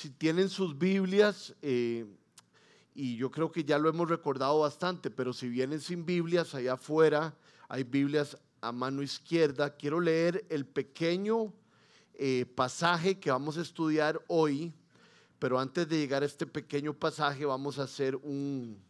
[0.00, 2.06] si tienen sus Biblias, eh,
[2.94, 6.72] y yo creo que ya lo hemos recordado bastante, pero si vienen sin Biblias, allá
[6.72, 7.36] afuera
[7.68, 9.76] hay Biblias a mano izquierda.
[9.76, 11.52] Quiero leer el pequeño
[12.14, 14.72] eh, pasaje que vamos a estudiar hoy,
[15.38, 18.82] pero antes de llegar a este pequeño pasaje vamos a hacer un,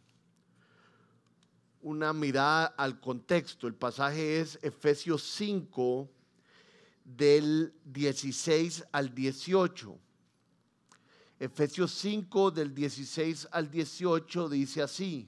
[1.81, 3.67] una mirada al contexto.
[3.67, 6.09] El pasaje es Efesios 5
[7.03, 9.99] del 16 al 18.
[11.41, 15.27] Efesios 5 del 16 al 18 dice así.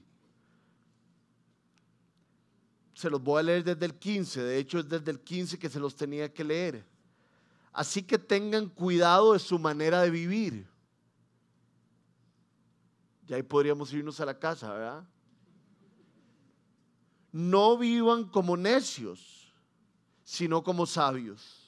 [2.94, 5.68] Se los voy a leer desde el 15, de hecho es desde el 15 que
[5.68, 6.86] se los tenía que leer.
[7.72, 10.68] Así que tengan cuidado de su manera de vivir.
[13.26, 15.04] Ya ahí podríamos irnos a la casa, ¿verdad?
[17.32, 19.52] No vivan como necios,
[20.22, 21.63] sino como sabios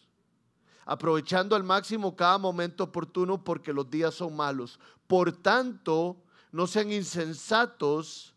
[0.87, 4.79] aprovechando al máximo cada momento oportuno porque los días son malos.
[5.07, 6.17] Por tanto,
[6.53, 8.35] no sean insensatos,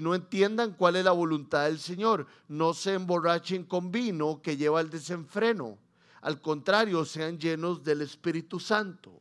[0.00, 2.26] no entiendan cuál es la voluntad del Señor.
[2.46, 5.78] No se emborrachen con vino que lleva al desenfreno.
[6.20, 9.12] Al contrario, sean llenos del Espíritu Santo.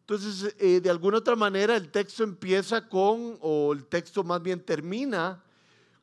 [0.00, 4.64] Entonces, eh, de alguna otra manera, el texto empieza con, o el texto más bien
[4.64, 5.42] termina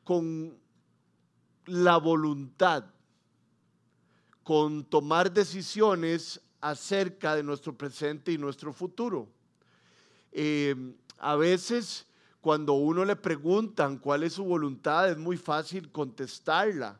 [0.04, 0.56] con
[1.64, 2.84] la voluntad
[4.46, 9.28] con tomar decisiones acerca de nuestro presente y nuestro futuro.
[10.30, 12.06] Eh, a veces
[12.40, 16.96] cuando uno le preguntan cuál es su voluntad es muy fácil contestarla.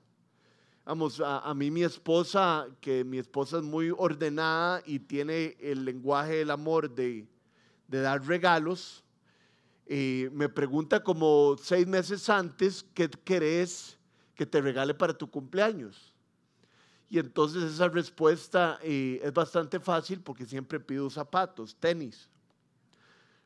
[0.84, 6.38] Vamos, a, mí mi esposa, que mi esposa es muy ordenada y tiene el lenguaje
[6.38, 7.28] del amor de,
[7.86, 9.04] dar regalos,
[9.86, 14.00] eh, me pregunta como seis meses antes qué querés
[14.34, 16.15] que te regale para tu cumpleaños.
[17.08, 22.28] Y entonces esa respuesta eh, es bastante fácil porque siempre pido zapatos, tenis.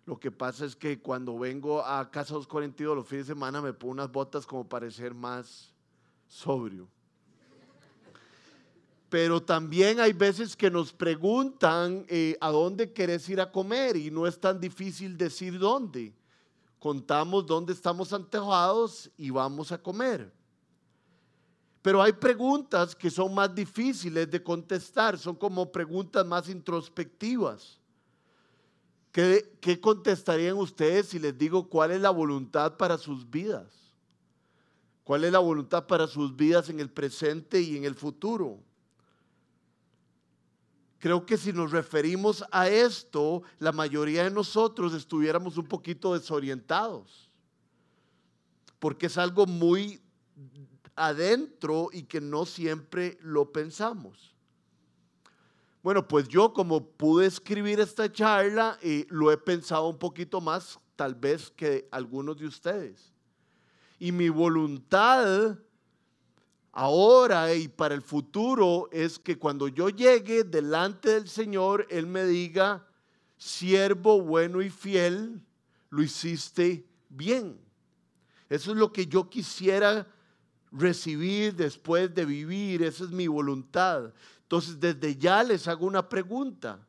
[0.07, 3.73] Lo que pasa es que cuando vengo a Casa 242 los fines de semana me
[3.73, 5.73] pongo unas botas como para ser más
[6.27, 6.89] sobrio.
[9.11, 14.11] Pero también hay veces que nos preguntan eh, a dónde querés ir a comer y
[14.11, 16.15] no es tan difícil decir dónde.
[16.79, 20.33] Contamos dónde estamos antejados y vamos a comer.
[21.83, 27.79] Pero hay preguntas que son más difíciles de contestar, son como preguntas más introspectivas.
[29.13, 33.73] ¿Qué, ¿Qué, contestarían ustedes si les digo cuál es la voluntad para sus vidas?
[35.05, 38.61] ¿Cuál es la voluntad para sus vidas en el presente y en el futuro?
[41.01, 47.31] Creo que si nos referimos a esto, la mayoría de nosotros estuviéramos un poquito desorientados,
[48.79, 50.01] porque es algo muy
[50.97, 54.35] adentro y que no siempre lo pensamos.
[55.83, 60.41] Bueno, pues yo como pude escribir esta charla, y eh, lo he pensado un poquito
[60.41, 63.15] más tal vez que algunos de ustedes.
[63.99, 65.57] Y mi voluntad
[66.73, 72.25] ahora y para el futuro es que cuando yo llegue delante del Señor, Él me
[72.25, 72.87] diga,
[73.39, 75.41] siervo bueno y fiel,
[75.89, 77.59] lo hiciste bien.
[78.51, 80.07] Eso es lo que yo quisiera
[80.73, 84.13] recibir después de vivir, esa es mi voluntad.
[84.43, 86.87] Entonces, desde ya les hago una pregunta.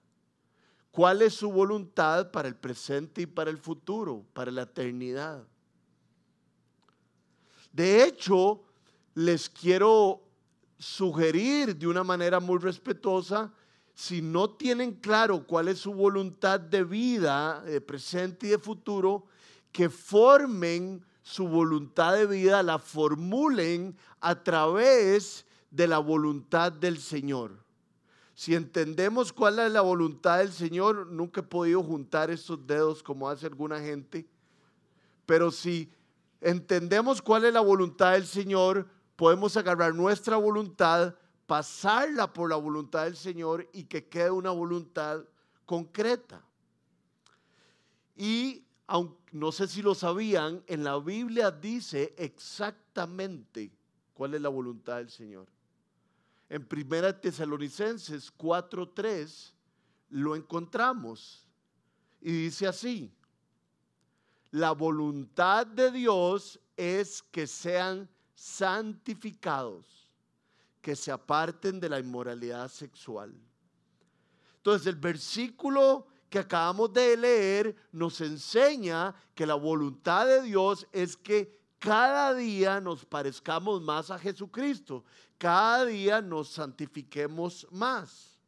[0.92, 5.44] ¿Cuál es su voluntad para el presente y para el futuro, para la eternidad?
[7.72, 8.62] De hecho,
[9.14, 10.22] les quiero
[10.78, 13.54] sugerir de una manera muy respetuosa,
[13.94, 19.26] si no tienen claro cuál es su voluntad de vida, de presente y de futuro,
[19.72, 27.64] que formen su voluntad de vida la formulen a través de la voluntad del Señor.
[28.34, 33.30] Si entendemos cuál es la voluntad del Señor, nunca he podido juntar estos dedos como
[33.30, 34.28] hace alguna gente,
[35.26, 35.92] pero si
[36.40, 41.16] entendemos cuál es la voluntad del Señor, podemos agarrar nuestra voluntad,
[41.46, 45.24] pasarla por la voluntad del Señor y que quede una voluntad
[45.66, 46.44] concreta.
[48.16, 53.72] Y aunque no sé si lo sabían, en la Biblia dice exactamente
[54.14, 55.48] cuál es la voluntad del Señor.
[56.50, 59.54] En Primera Tesalonicenses 4:3
[60.10, 61.48] lo encontramos
[62.20, 63.16] y dice así:
[64.52, 70.12] La voluntad de Dios es que sean santificados,
[70.82, 73.34] que se aparten de la inmoralidad sexual.
[74.58, 81.18] Entonces el versículo que acabamos de leer nos enseña que la voluntad de Dios es
[81.18, 85.04] que cada día nos parezcamos más a Jesucristo,
[85.38, 88.40] cada día nos santifiquemos más.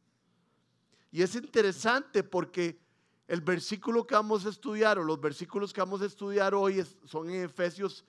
[1.12, 2.80] Y es interesante porque
[3.28, 7.28] el versículo que vamos a estudiar o los versículos que vamos a estudiar hoy son
[7.28, 8.02] en Efesios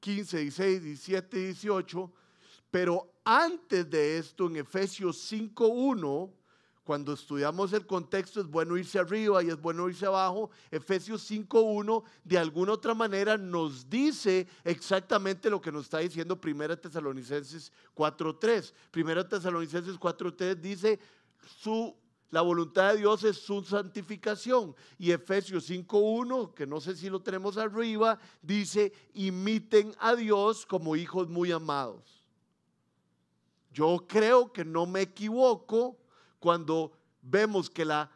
[0.00, 2.12] 15, 16, 17, 18.
[2.68, 6.39] Pero antes de esto, en Efesios 5, 1,
[6.84, 10.50] cuando estudiamos el contexto, es bueno irse arriba y es bueno irse abajo.
[10.70, 16.78] Efesios 5.1 de alguna otra manera nos dice exactamente lo que nos está diciendo 1
[16.78, 18.72] Tesalonicenses 4.3.
[18.96, 20.98] 1 Tesalonicenses 4.3 dice,
[21.58, 21.94] su,
[22.30, 24.74] la voluntad de Dios es su santificación.
[24.98, 30.96] Y Efesios 5.1, que no sé si lo tenemos arriba, dice, imiten a Dios como
[30.96, 32.24] hijos muy amados.
[33.72, 35.99] Yo creo que no me equivoco
[36.40, 36.92] cuando
[37.22, 38.10] vemos que la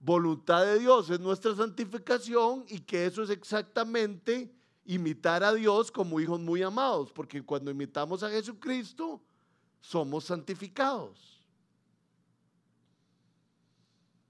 [0.00, 4.52] voluntad de Dios es nuestra santificación y que eso es exactamente
[4.84, 9.22] imitar a Dios como hijos muy amados, porque cuando imitamos a Jesucristo
[9.80, 11.44] somos santificados.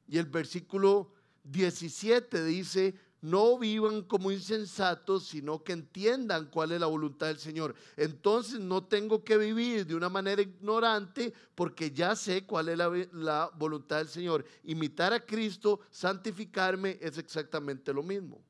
[0.09, 1.13] Y el versículo
[1.45, 7.75] 17 dice, no vivan como insensatos, sino que entiendan cuál es la voluntad del Señor.
[7.97, 13.51] Entonces no tengo que vivir de una manera ignorante porque ya sé cuál es la,
[13.57, 14.45] voluntad del Señor.
[14.63, 18.41] Imitar a Cristo, santificarme, es exactamente lo mismo.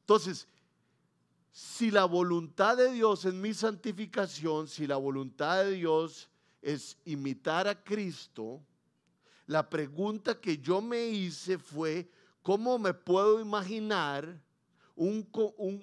[0.00, 0.46] Entonces,
[1.50, 6.28] si la voluntad de Dios es mi santificación, si la voluntad de Dios
[6.62, 8.60] es imitar a Cristo,
[9.46, 12.10] la pregunta que yo me hice fue,
[12.42, 14.40] ¿cómo me puedo imaginar
[14.96, 15.28] un,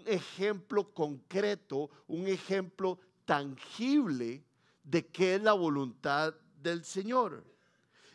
[0.05, 4.43] ejemplo concreto, un ejemplo tangible
[4.83, 7.43] de qué es la voluntad del Señor?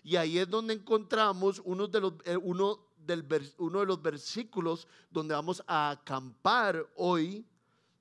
[0.02, 3.24] Y ahí es donde encontramos uno de los, eh, uno del,
[3.58, 7.44] uno de los versículos donde vamos a acampar hoy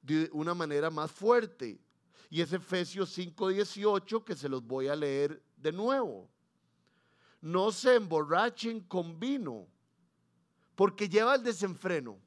[0.01, 1.79] de una manera más fuerte.
[2.29, 6.29] Y es Efesios 5:18 que se los voy a leer de nuevo
[7.45, 9.67] no se emborrachen con vino,
[10.73, 12.17] porque lleva el desenfreno.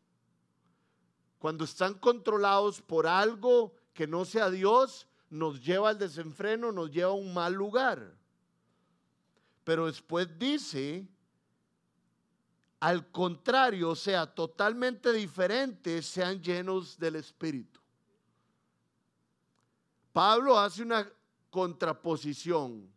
[1.41, 7.11] Cuando están controlados por algo que no sea Dios, nos lleva al desenfreno, nos lleva
[7.11, 8.17] a un mal lugar.
[9.65, 11.05] Pero después dice,
[12.79, 17.81] al contrario, sea totalmente diferente, sean llenos del Espíritu.
[20.13, 21.11] Pablo hace una
[21.51, 22.97] contraposición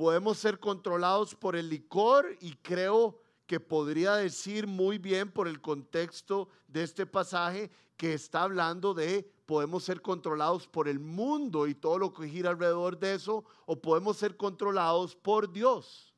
[0.00, 5.60] podemos ser controlados por el licor y creo que podría decir muy bien por el
[5.60, 11.74] contexto de este pasaje que está hablando de podemos ser controlados por el mundo y
[11.74, 16.14] todo lo que gira alrededor de eso o podemos ser controlados por Dios.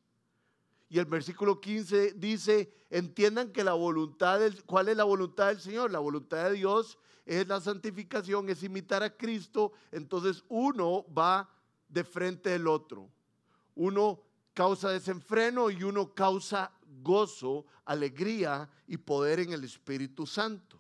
[0.89, 5.61] Y el versículo 15 dice, entiendan que la voluntad del, ¿cuál es la voluntad del
[5.61, 5.91] Señor?
[5.91, 11.51] La voluntad de Dios es la santificación, es imitar a Cristo, entonces uno va
[11.89, 13.11] de frente del otro.
[13.75, 14.23] Uno
[14.55, 16.73] causa desenfreno y uno causa
[17.03, 20.79] gozo, alegría y poder en el Espíritu Santo.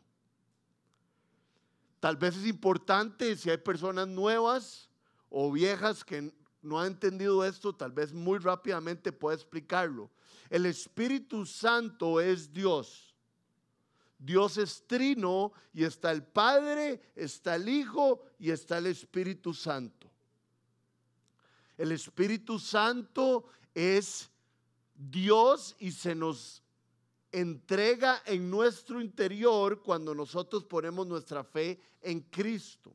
[2.00, 4.90] Tal vez es importante si hay personas nuevas
[5.30, 10.10] o viejas que no han entendido esto, tal vez muy rápidamente pueda explicarlo.
[10.50, 13.14] El Espíritu Santo es Dios.
[14.18, 20.11] Dios es trino y está el Padre, está el Hijo y está el Espíritu Santo.
[21.76, 24.30] El Espíritu Santo es
[24.94, 26.62] Dios y se nos
[27.32, 32.92] entrega en nuestro interior cuando nosotros ponemos nuestra fe en Cristo.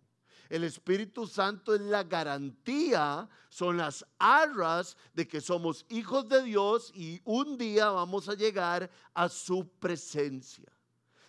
[0.50, 6.92] El Espíritu Santo es la garantía, son las arras de que somos hijos de Dios
[6.96, 10.72] y un día vamos a llegar a su presencia.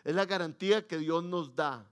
[0.05, 1.85] Es la garantía que Dios nos da.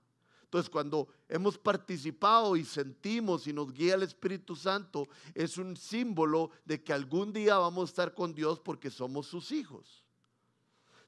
[0.46, 6.50] Entonces, cuando hemos participado y sentimos y nos guía el Espíritu Santo, es un símbolo
[6.64, 10.04] de que algún día vamos a estar con Dios porque somos sus hijos.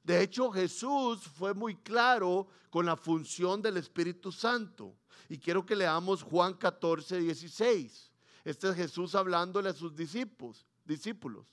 [0.03, 4.93] De hecho, Jesús fue muy claro con la función del Espíritu Santo.
[5.29, 8.11] Y quiero que leamos Juan 14, 16.
[8.43, 10.65] Este es Jesús hablándole a sus discípulos.
[10.83, 11.47] discípulos.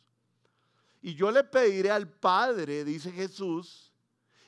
[1.02, 3.92] Y yo le pediré al Padre, dice Jesús,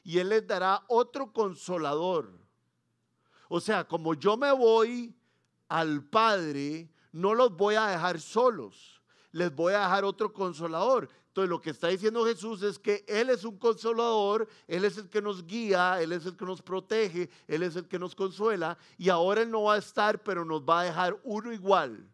[0.03, 2.48] y Él les dará otro consolador
[3.49, 5.15] o sea, como yo me voy
[5.69, 9.03] al Padre, no los voy a dejar solos,
[9.33, 11.09] les voy a dejar otro consolador.
[11.29, 15.09] Entonces lo que está diciendo Jesús es que Él es un consolador, Él es el
[15.09, 18.77] que nos guía, Él es el que nos protege, Él es el que nos consuela
[18.97, 22.11] y ahora Él no va a estar, pero nos va a dejar uno igual,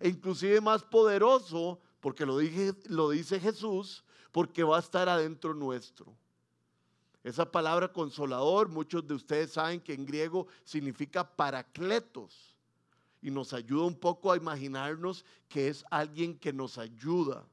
[0.00, 2.38] e inclusive más poderoso, porque lo,
[2.86, 6.16] lo dice Jesús, porque va a estar adentro nuestro.
[7.24, 12.54] Esa palabra consolador, muchos de ustedes saben que en griego significa paracletos.
[13.20, 17.44] y nos ayuda un poco a imaginarnos que es alguien que nos ayuda.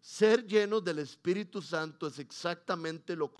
[0.00, 3.34] Ser llenos del Espíritu Santo es exactamente lo,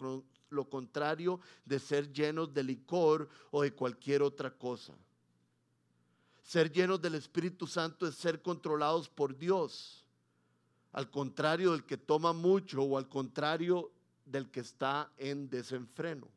[0.51, 4.95] lo contrario de ser llenos de licor o de cualquier otra cosa.
[6.43, 10.04] Ser llenos del Espíritu Santo es ser controlados por Dios,
[10.95, 13.91] al contrario del que toma mucho o al contrario
[14.25, 16.29] del que está en desenfreno.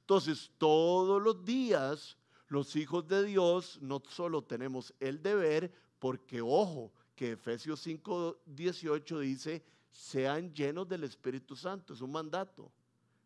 [0.00, 2.16] Entonces, todos los días,
[2.48, 9.18] los hijos de Dios no solo tenemos el deber, porque ojo, que Efesios 5, 18
[9.20, 12.72] dice, sean llenos del Espíritu Santo, es un mandato.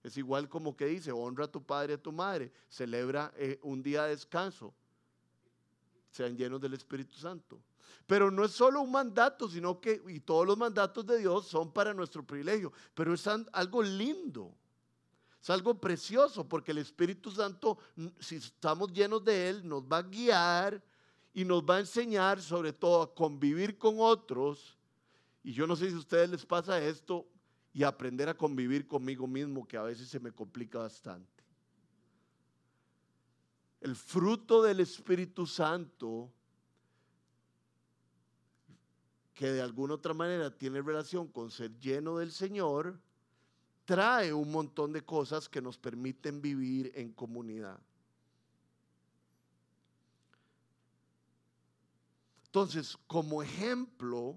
[0.03, 3.61] Es igual como que dice, honra a tu padre y a tu madre, celebra eh,
[3.63, 4.75] un día de descanso,
[6.11, 7.61] sean llenos del Espíritu Santo.
[8.07, 11.73] Pero no es solo un mandato, sino que, y todos los mandatos de Dios son
[11.73, 14.55] para nuestro privilegio, pero es algo lindo,
[15.41, 17.79] es algo precioso, porque el Espíritu Santo,
[18.19, 20.83] si estamos llenos de Él, nos va a guiar
[21.33, 24.77] y nos va a enseñar sobre todo a convivir con otros.
[25.43, 27.27] Y yo no sé si a ustedes les pasa esto
[27.73, 31.40] y aprender a convivir conmigo mismo, que a veces se me complica bastante.
[33.81, 36.31] El fruto del Espíritu Santo,
[39.33, 43.01] que de alguna otra manera tiene relación con ser lleno del Señor,
[43.87, 47.81] trae un montón de cosas que nos permiten vivir en comunidad.
[52.45, 54.37] Entonces, como ejemplo,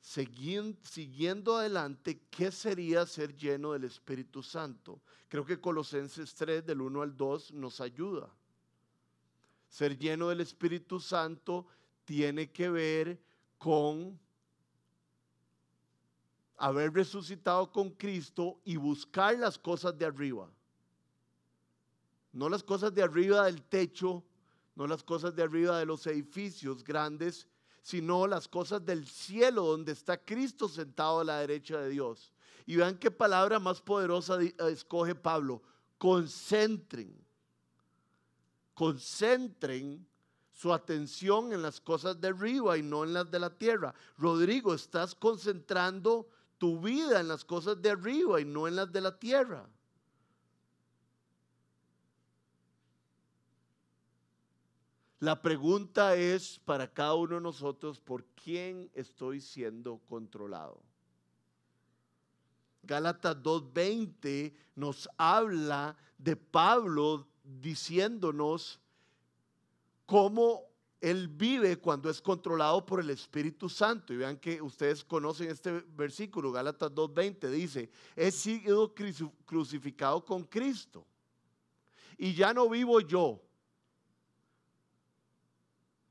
[0.00, 5.00] siguiendo adelante, ¿qué sería ser lleno del Espíritu Santo?
[5.28, 8.28] Creo que Colosenses 3, del 1 al 2, nos ayuda.
[9.68, 11.66] Ser lleno del Espíritu Santo
[12.04, 13.20] tiene que ver
[13.58, 14.18] con
[16.56, 20.50] haber resucitado con Cristo y buscar las cosas de arriba.
[22.32, 24.24] No las cosas de arriba del techo,
[24.74, 27.46] no las cosas de arriba de los edificios grandes,
[27.82, 32.32] sino las cosas del cielo donde está Cristo sentado a la derecha de Dios.
[32.66, 35.62] Y vean qué palabra más poderosa escoge Pablo.
[35.98, 37.14] Concentren.
[38.74, 40.06] Concentren
[40.52, 43.94] su atención en las cosas de arriba y no en las de la tierra.
[44.18, 49.00] Rodrigo, estás concentrando tu vida en las cosas de arriba y no en las de
[49.00, 49.66] la tierra.
[55.20, 60.82] La pregunta es para cada uno de nosotros, ¿por quién estoy siendo controlado?
[62.82, 68.80] Gálatas 2.20 nos habla de Pablo diciéndonos
[70.06, 70.62] cómo
[71.02, 74.14] él vive cuando es controlado por el Espíritu Santo.
[74.14, 78.94] Y vean que ustedes conocen este versículo, Gálatas 2.20 dice, he sido
[79.44, 81.06] crucificado con Cristo.
[82.16, 83.42] Y ya no vivo yo,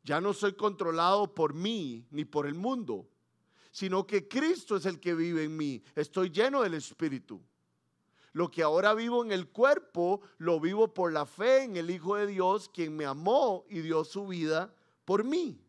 [0.03, 3.08] ya no soy controlado por mí ni por el mundo,
[3.72, 5.84] sino que Cristo es el que vive en mí.
[5.96, 7.41] Estoy lleno del Espíritu.
[8.34, 12.15] Lo que ahora vivo en el cuerpo, lo vivo por la fe en el Hijo
[12.15, 14.74] de Dios, quien me amó y dio su vida
[15.06, 15.60] por mí.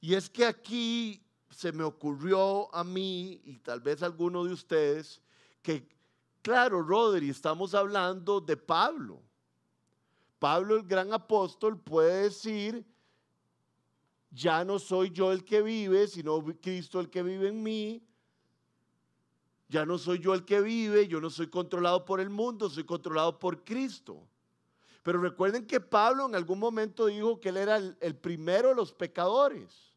[0.00, 4.52] Y es que aquí se me ocurrió a mí y tal vez a alguno de
[4.52, 5.20] ustedes
[5.62, 5.88] que,
[6.42, 9.20] claro, Rodri, estamos hablando de Pablo.
[10.38, 12.84] Pablo el gran apóstol puede decir,
[14.30, 18.02] ya no soy yo el que vive, sino Cristo el que vive en mí.
[19.68, 22.84] Ya no soy yo el que vive, yo no soy controlado por el mundo, soy
[22.84, 24.28] controlado por Cristo.
[25.02, 28.92] Pero recuerden que Pablo en algún momento dijo que él era el, primero de los
[28.92, 29.94] pecadores.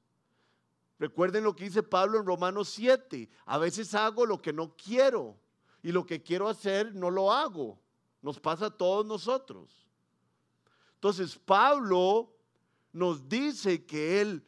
[0.97, 3.29] Recuerden lo que dice Pablo en Romanos 7.
[3.45, 5.35] A veces hago lo que no quiero
[5.81, 7.79] y lo que quiero hacer no lo hago.
[8.21, 9.88] Nos pasa a todos nosotros.
[10.99, 12.29] Entonces Pablo
[12.91, 14.43] nos dice que él,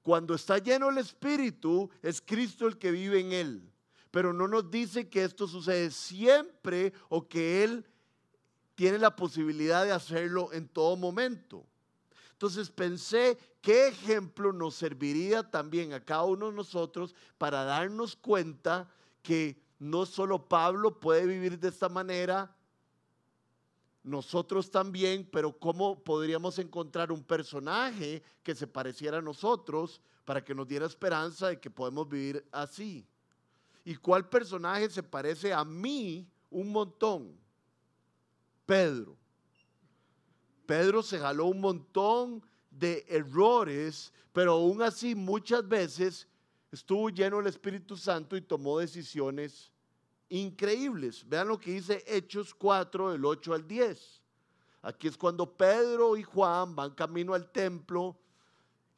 [0.00, 3.70] cuando está lleno el Espíritu, es Cristo el que vive en él.
[4.10, 7.86] Pero no nos dice que esto sucede siempre o que él
[8.74, 11.66] tiene la posibilidad de hacerlo en todo momento.
[12.32, 18.88] Entonces pensé qué ejemplo nos serviría también a cada uno de nosotros para darnos cuenta
[19.22, 22.56] que no solo Pablo puede vivir de esta manera,
[24.02, 30.54] nosotros también, pero ¿cómo podríamos encontrar un personaje que se pareciera a nosotros para que
[30.54, 33.06] nos diera esperanza de que podemos vivir así?
[33.84, 37.38] ¿Y cuál personaje se parece a mí un montón?
[38.64, 39.16] Pedro.
[40.66, 46.28] Pedro se jaló un montón de errores, pero aún así muchas veces
[46.70, 49.72] estuvo lleno del Espíritu Santo y tomó decisiones
[50.30, 51.28] increíbles.
[51.28, 54.22] Vean lo que dice Hechos 4, del 8 al 10.
[54.82, 58.16] Aquí es cuando Pedro y Juan van camino al templo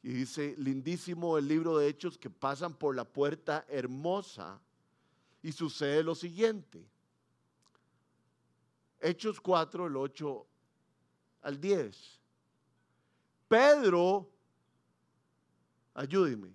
[0.01, 4.61] y dice, lindísimo el libro de Hechos que pasan por la puerta hermosa
[5.41, 6.85] y sucede lo siguiente.
[8.99, 10.47] Hechos 4, el 8
[11.41, 12.19] al 10.
[13.49, 14.29] Pedro,
[15.93, 16.53] ayúdeme,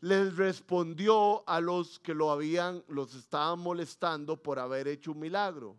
[0.00, 5.76] les respondió a los que lo habían, los estaban molestando por haber hecho un milagro.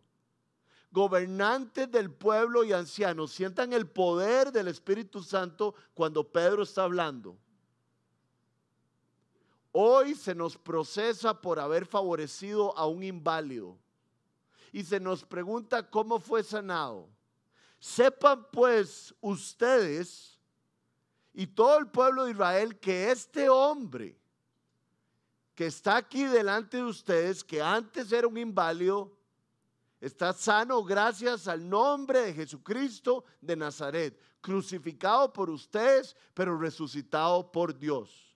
[0.91, 7.37] Gobernantes del pueblo y ancianos, sientan el poder del Espíritu Santo cuando Pedro está hablando.
[9.71, 13.77] Hoy se nos procesa por haber favorecido a un inválido
[14.71, 17.07] y se nos pregunta cómo fue sanado.
[17.79, 20.38] Sepan pues ustedes
[21.39, 24.19] y todo el pueblo de Israel que este hombre
[25.55, 29.17] que está aquí delante de ustedes, que antes era un inválido,
[30.01, 37.73] está sano gracias al nombre de Jesucristo de Nazaret, crucificado por ustedes, pero resucitado por
[37.79, 38.35] Dios.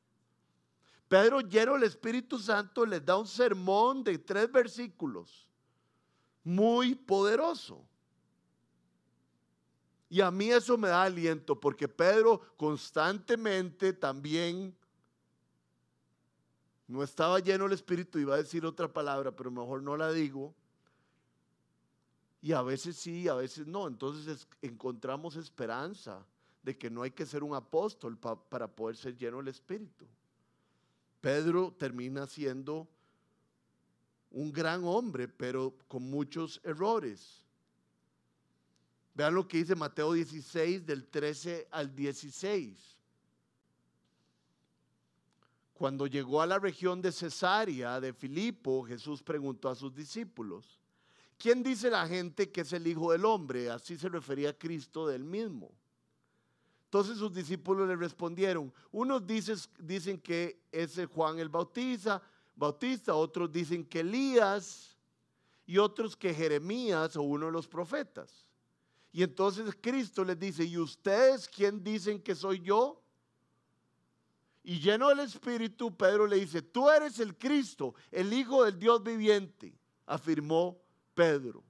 [1.09, 5.45] Pedro lleno del Espíritu Santo les da un sermón de tres versículos,
[6.41, 7.85] muy poderoso.
[10.13, 14.77] Y a mí eso me da aliento porque Pedro constantemente también
[16.87, 20.53] no estaba lleno el Espíritu, iba a decir otra palabra, pero mejor no la digo.
[22.43, 23.87] Y a veces sí, a veces no.
[23.87, 26.23] Entonces encontramos esperanza
[26.61, 30.05] de que no hay que ser un apóstol para poder ser lleno del Espíritu.
[31.21, 32.87] Pedro termina siendo
[34.29, 37.43] un gran hombre, pero con muchos errores.
[39.15, 42.97] Vean lo que dice Mateo 16 del 13 al 16.
[45.73, 50.79] Cuando llegó a la región de Cesarea de Filipo, Jesús preguntó a sus discípulos,
[51.37, 53.69] ¿quién dice la gente que es el Hijo del Hombre?
[53.69, 55.71] Así se refería a Cristo del mismo.
[56.85, 62.21] Entonces sus discípulos le respondieron, unos dicen, que es Juan el Bautista,
[62.55, 64.95] Bautista, otros dicen que Elías
[65.65, 68.45] y otros que Jeremías o uno de los profetas.
[69.13, 72.99] Y entonces Cristo les dice, ¿y ustedes quién dicen que soy yo?
[74.63, 79.03] Y lleno del Espíritu, Pedro le dice, tú eres el Cristo, el Hijo del Dios
[79.03, 80.81] viviente, afirmó
[81.13, 81.63] Pedro.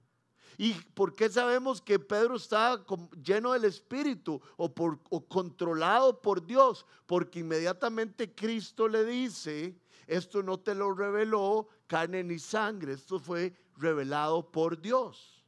[0.58, 2.86] ¿Y por qué sabemos que Pedro estaba
[3.22, 6.86] lleno del Espíritu o, por, o controlado por Dios?
[7.06, 9.76] Porque inmediatamente Cristo le dice,
[10.08, 15.43] esto no te lo reveló carne ni sangre, esto fue revelado por Dios.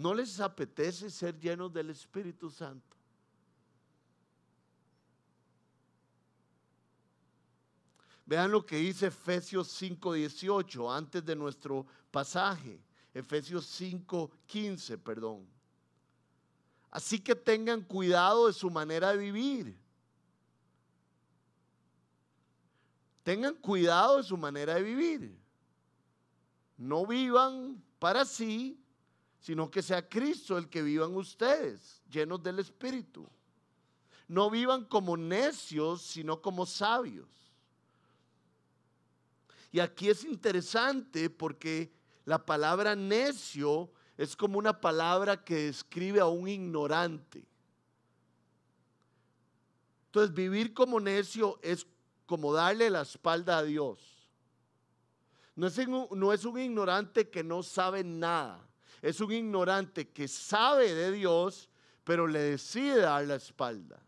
[0.00, 2.96] ¿No les apetece ser llenos del Espíritu Santo?
[8.24, 12.80] Vean lo que dice Efesios 5:18 antes de nuestro pasaje.
[13.12, 15.46] Efesios 5:15, perdón.
[16.90, 19.78] Así que tengan cuidado de su manera de vivir.
[23.22, 25.38] Tengan cuidado de su manera de vivir.
[26.78, 28.82] No vivan para sí,
[29.40, 33.26] sino que sea Cristo el que vivan ustedes, llenos del Espíritu.
[34.28, 37.28] No vivan como necios, sino como sabios.
[39.72, 41.90] Y aquí es interesante porque
[42.26, 47.44] la palabra necio es como una palabra que describe a un ignorante.
[50.06, 51.86] Entonces vivir como necio es
[52.26, 54.28] como darle la espalda a Dios.
[55.56, 58.69] No es, un, no es un ignorante que no sabe nada
[59.02, 61.68] es un ignorante que sabe de Dios,
[62.04, 64.02] pero le decide dar la espalda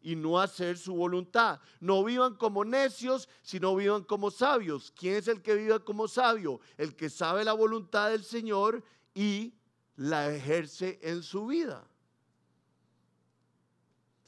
[0.00, 1.60] y no hacer su voluntad.
[1.80, 4.92] No vivan como necios, sino vivan como sabios.
[4.96, 6.60] ¿Quién es el que vive como sabio?
[6.76, 8.82] El que sabe la voluntad del Señor
[9.14, 9.54] y
[9.96, 11.84] la ejerce en su vida.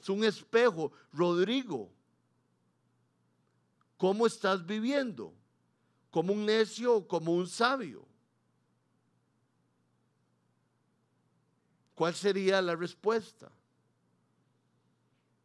[0.01, 0.93] Es un espejo.
[1.13, 1.91] Rodrigo,
[3.97, 5.33] ¿cómo estás viviendo?
[6.11, 8.10] ¿Como un necio o como un sabio?
[12.01, 13.53] ¿Cuál sería la respuesta?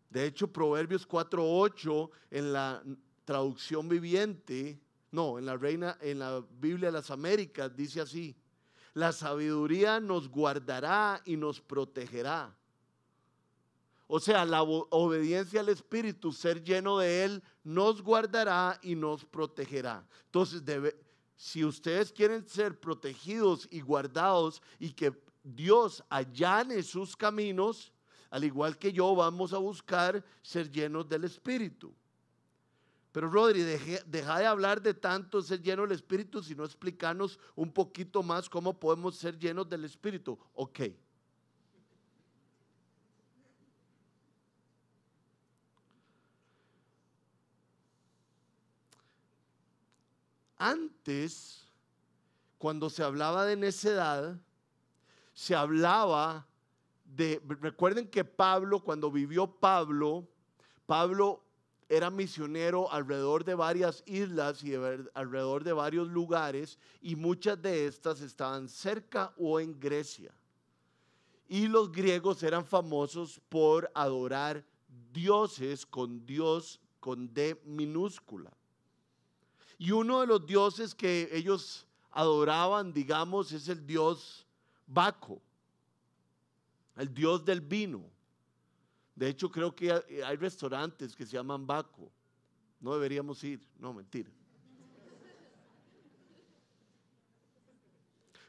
[0.10, 2.82] De hecho, Proverbios 4:8 en la
[3.26, 4.80] traducción viviente,
[5.12, 8.38] no, en la Reina en la Biblia de las Américas dice así:
[8.94, 12.56] La sabiduría nos guardará y nos protegerá.
[14.08, 20.08] O sea, la obediencia al Espíritu, ser lleno de Él, nos guardará y nos protegerá.
[20.28, 20.64] Entonces,
[21.36, 27.94] si ustedes quieren ser protegidos y guardados y que Dios allane sus caminos,
[28.32, 31.94] al igual que yo, vamos a buscar ser llenos del Espíritu.
[33.12, 38.24] Pero Rodri, deja de hablar de tanto ser lleno del Espíritu, sino explicarnos un poquito
[38.24, 40.38] más cómo podemos ser llenos del Espíritu.
[40.56, 40.82] Ok.
[50.58, 51.72] Antes,
[52.58, 54.42] cuando se hablaba de necedad,
[55.36, 56.48] se hablaba
[57.04, 60.28] de, recuerden que Pablo, cuando vivió Pablo,
[60.86, 61.44] Pablo
[61.90, 64.74] era misionero alrededor de varias islas y
[65.14, 70.34] alrededor de varios lugares y muchas de estas estaban cerca o en Grecia.
[71.48, 74.66] Y los griegos eran famosos por adorar
[75.12, 78.52] dioses con Dios con D minúscula.
[79.78, 84.45] Y uno de los dioses que ellos adoraban, digamos, es el dios
[84.88, 85.42] Baco,
[86.96, 88.04] el dios del vino.
[89.16, 89.92] De hecho, creo que
[90.26, 92.12] hay restaurantes que se llaman Baco.
[92.80, 94.30] No deberíamos ir, no, mentira.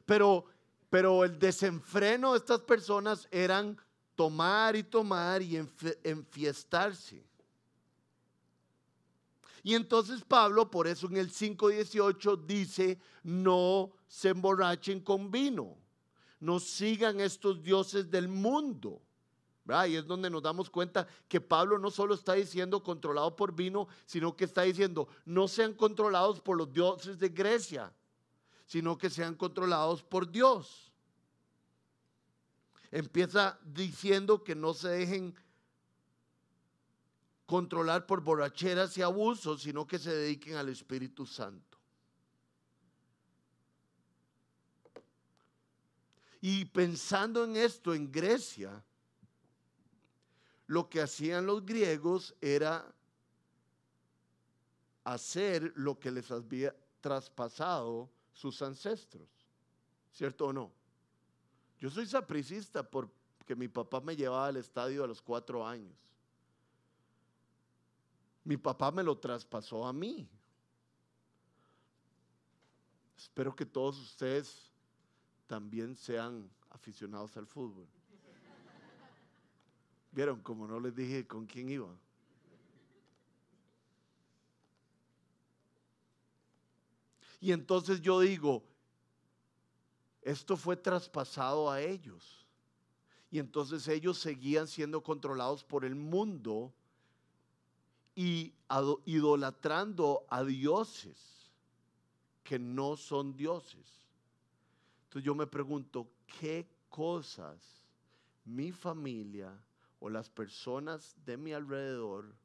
[0.04, 0.44] Pero,
[0.88, 3.76] pero el desenfreno de estas personas eran
[4.14, 7.24] tomar y tomar y enfiestarse.
[9.62, 15.76] Y entonces Pablo, por eso en el 5.18 dice, no se emborrachen con vino,
[16.40, 19.02] no sigan estos dioses del mundo.
[19.88, 23.88] Y es donde nos damos cuenta que Pablo no solo está diciendo controlado por vino,
[24.04, 27.92] sino que está diciendo no sean controlados por los dioses de Grecia,
[28.64, 30.92] sino que sean controlados por Dios.
[32.92, 35.34] Empieza diciendo que no se dejen
[37.44, 41.75] controlar por borracheras y abusos, sino que se dediquen al Espíritu Santo.
[46.48, 48.80] Y pensando en esto en Grecia,
[50.68, 52.86] lo que hacían los griegos era
[55.02, 59.28] hacer lo que les había traspasado sus ancestros,
[60.12, 60.72] ¿cierto o no?
[61.80, 65.98] Yo soy sapricista porque mi papá me llevaba al estadio a los cuatro años.
[68.44, 70.28] Mi papá me lo traspasó a mí.
[73.16, 74.75] Espero que todos ustedes
[75.46, 77.86] también sean aficionados al fútbol.
[80.12, 81.94] ¿Vieron como no les dije con quién iba?
[87.40, 88.64] Y entonces yo digo,
[90.22, 92.46] esto fue traspasado a ellos.
[93.30, 96.72] Y entonces ellos seguían siendo controlados por el mundo
[98.14, 98.54] y
[99.04, 101.50] idolatrando a dioses
[102.42, 104.05] que no son dioses.
[105.16, 107.82] Entonces yo me pregunto, ¿qué cosas
[108.44, 109.50] mi familia
[109.98, 112.36] o las personas de mi alrededor,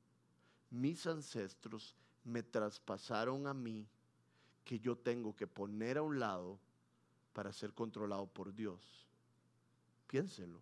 [0.69, 3.89] mis ancestros, me traspasaron a mí
[4.63, 6.62] que yo tengo que poner a un lado
[7.34, 9.05] para ser controlado por Dios?
[10.07, 10.62] Piénselo.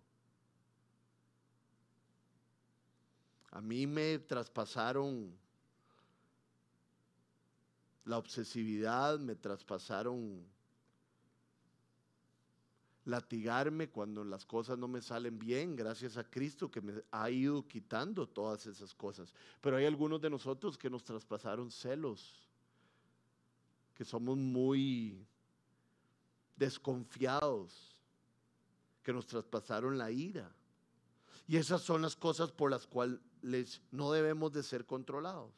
[3.51, 5.37] A mí me traspasaron
[8.03, 10.43] la obsesividad, me traspasaron
[13.09, 17.67] latigarme cuando las cosas no me salen bien, gracias a Cristo que me ha ido
[17.67, 19.33] quitando todas esas cosas.
[19.61, 22.47] Pero hay algunos de nosotros que nos traspasaron celos,
[23.95, 25.25] que somos muy
[26.55, 27.95] desconfiados,
[29.03, 30.51] que nos traspasaron la ira.
[31.47, 35.51] Y esas son las cosas por las cuales no debemos de ser controlados.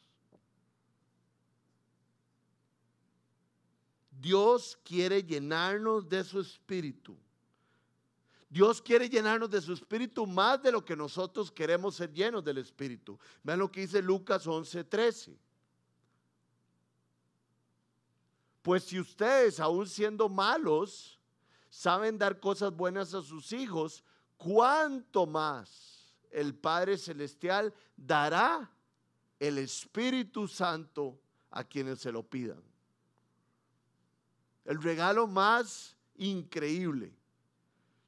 [4.21, 7.17] Dios quiere llenarnos de su espíritu.
[8.51, 12.59] Dios quiere llenarnos de su espíritu más de lo que nosotros queremos ser llenos del
[12.59, 13.17] espíritu.
[13.41, 15.35] Vean lo que dice Lucas 11:13.
[18.61, 21.17] Pues si ustedes, aún siendo malos,
[21.69, 24.03] saben dar cosas buenas a sus hijos,
[24.37, 25.91] ¿cuánto más?
[26.31, 28.71] el Padre Celestial dará
[29.39, 31.19] el Espíritu Santo
[31.51, 32.61] a quienes se lo pidan.
[34.65, 37.13] El regalo más increíble.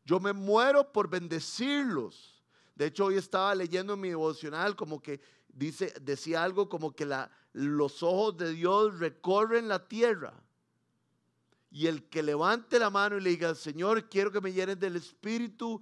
[0.06, 2.44] Yo me muero por bendecirlos.
[2.76, 7.08] De hecho, hoy estaba leyendo mi devocional como que dice, decía algo como que
[7.54, 10.34] los ojos de Dios recorren la tierra.
[11.72, 14.96] Y el que levante la mano y le diga, Señor, quiero que me llenes del
[14.96, 15.82] Espíritu,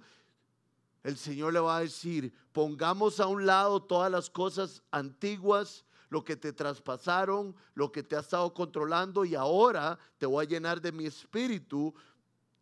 [1.02, 6.24] el Señor le va a decir, pongamos a un lado todas las cosas antiguas, lo
[6.24, 10.80] que te traspasaron, lo que te ha estado controlando y ahora te voy a llenar
[10.80, 11.94] de mi espíritu.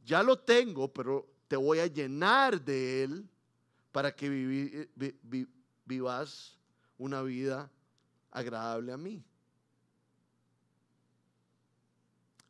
[0.04, 3.28] Ya lo tengo, pero te voy a llenar de él
[3.90, 4.88] para que
[5.84, 6.56] vivas
[6.96, 7.68] una vida
[8.30, 9.24] agradable a mí.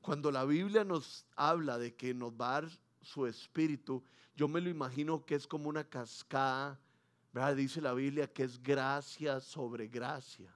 [0.03, 4.05] Cuando la Biblia nos habla de que nos va a dar su espíritu,
[4.37, 6.79] yo me lo imagino que es como una cascada,
[7.33, 7.57] ¿verdad?
[7.57, 10.55] Dice la Biblia que es gracia sobre gracia.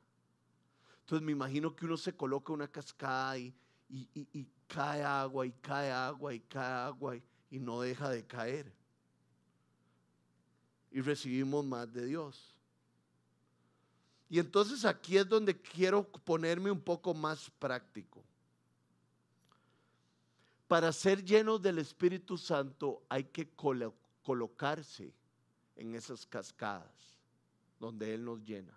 [1.00, 3.54] Entonces me imagino que uno se coloca una cascada y,
[3.88, 8.72] y, cae agua y cae agua y cae agua y no deja de caer.
[10.90, 12.54] Y recibimos más de Dios.
[14.28, 18.24] Y entonces aquí es donde quiero ponerme un poco más práctico.
[20.66, 23.48] Para ser llenos del Espíritu Santo hay que
[24.22, 25.12] colocarse
[25.76, 27.18] en esas cascadas
[27.78, 28.76] donde Él nos llena.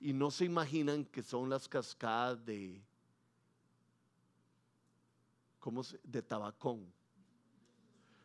[0.00, 2.82] Y no se imaginan que son las cascadas de,
[5.64, 6.92] ¿cómo de tabacón.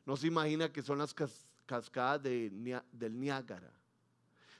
[0.06, 1.15] No se imagina que son las
[1.65, 3.71] cascadas de, del Niágara.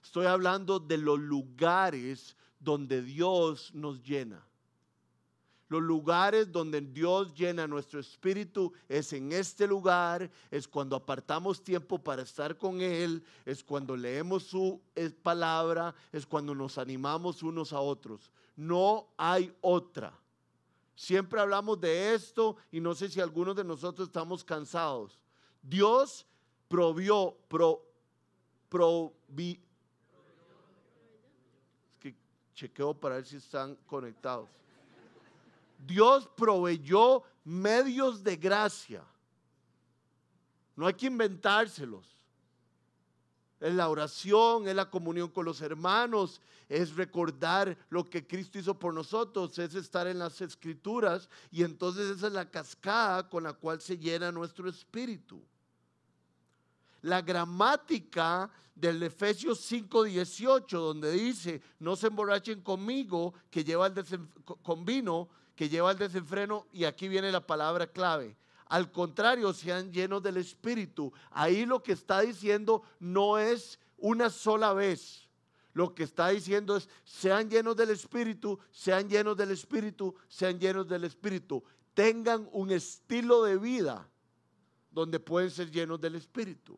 [0.02, 4.42] Estoy hablando de los lugares donde Dios nos llena.
[5.68, 12.02] Los lugares donde Dios llena nuestro espíritu es en este lugar, es cuando apartamos tiempo
[12.02, 14.82] para estar con Él, es cuando leemos su
[15.22, 18.32] palabra, es cuando nos animamos unos a otros.
[18.56, 20.18] No hay otra.
[21.00, 25.18] Siempre hablamos de esto y no sé si algunos de nosotros estamos cansados.
[25.62, 26.28] Dios
[26.68, 27.82] provió, pro,
[29.38, 29.58] es
[32.00, 32.14] que
[32.54, 34.50] chequeo para ver si están conectados.
[35.88, 39.02] Dios proveyó medios de gracia.
[40.76, 42.18] No hay que inventárselos.
[43.60, 48.78] Es la oración, es la comunión con los hermanos, es recordar lo que Cristo hizo
[48.78, 53.54] por nosotros, es estar en las escrituras y entonces esa es la cascada con la
[53.54, 55.43] cual se llena nuestro espíritu.
[57.02, 63.93] La gramática del Efesios 5:18, donde dice, no se emborrachen conmigo, que lleva el
[64.62, 68.38] con vino, que lleva al desenfreno y aquí viene la palabra clave.
[68.69, 71.12] Al contrario, sean llenos del Espíritu.
[71.32, 75.27] Ahí lo que está diciendo no es una sola vez.
[75.73, 80.88] Lo que está diciendo es, sean llenos del Espíritu, sean llenos del Espíritu, sean llenos
[80.88, 81.63] del Espíritu.
[81.95, 84.08] Tengan un estilo de vida
[84.91, 86.77] donde pueden ser llenos del Espíritu.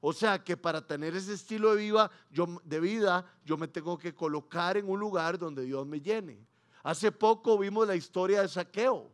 [0.00, 3.98] O sea que para tener ese estilo de vida, yo, de vida, yo me tengo
[3.98, 6.46] que colocar en un lugar donde Dios me llene.
[6.84, 9.10] Hace poco vimos la historia de Saqueo,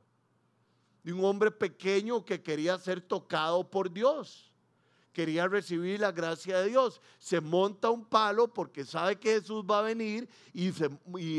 [1.03, 4.53] de un hombre pequeño que quería ser tocado por Dios,
[5.13, 7.01] quería recibir la gracia de Dios.
[7.19, 10.73] Se monta un palo porque sabe que Jesús va a venir y,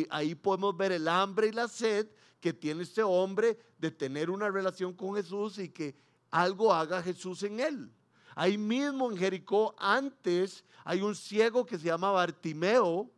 [0.10, 2.08] ahí podemos ver el hambre y la sed
[2.40, 5.96] que tiene este hombre de tener una relación con Jesús y que
[6.30, 7.92] algo haga Jesús en él.
[8.36, 13.10] Ahí mismo en Jericó antes hay un ciego que se llama Bartimeo,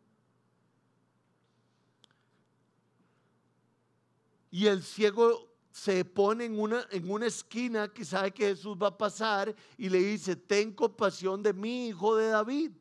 [4.51, 8.87] y el ciego se pone en una, en una esquina que sabe que Jesús va
[8.87, 12.71] a pasar y le dice, ten compasión de mí, hijo de David.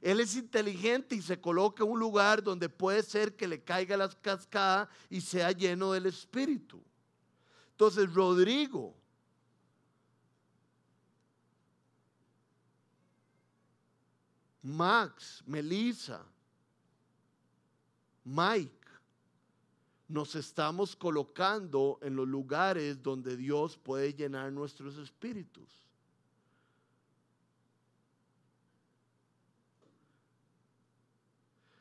[0.00, 3.96] Él es inteligente y se coloca en un lugar donde puede ser que le caiga
[3.96, 6.80] la cascada y sea lleno del Espíritu.
[7.72, 8.94] Entonces, Rodrigo,
[14.62, 16.24] Max, Melissa,
[18.22, 18.75] Mike,
[20.08, 25.86] nos estamos colocando en los lugares donde Dios puede llenar nuestros espíritus.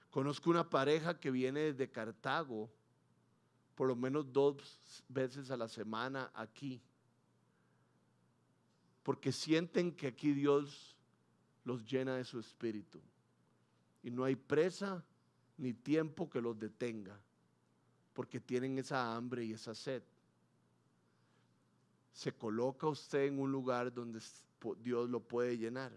[0.09, 2.69] Conozco una pareja que viene desde Cartago
[3.75, 6.81] por lo menos dos veces a la semana aquí,
[9.03, 10.95] porque sienten que aquí Dios
[11.65, 13.01] los llena de su espíritu
[14.01, 15.03] y no hay presa
[15.57, 17.19] ni tiempo que los detenga
[18.15, 20.01] porque tienen esa hambre y esa sed.
[22.13, 24.21] Se coloca usted en un lugar donde
[24.81, 25.91] Dios lo puede llenar.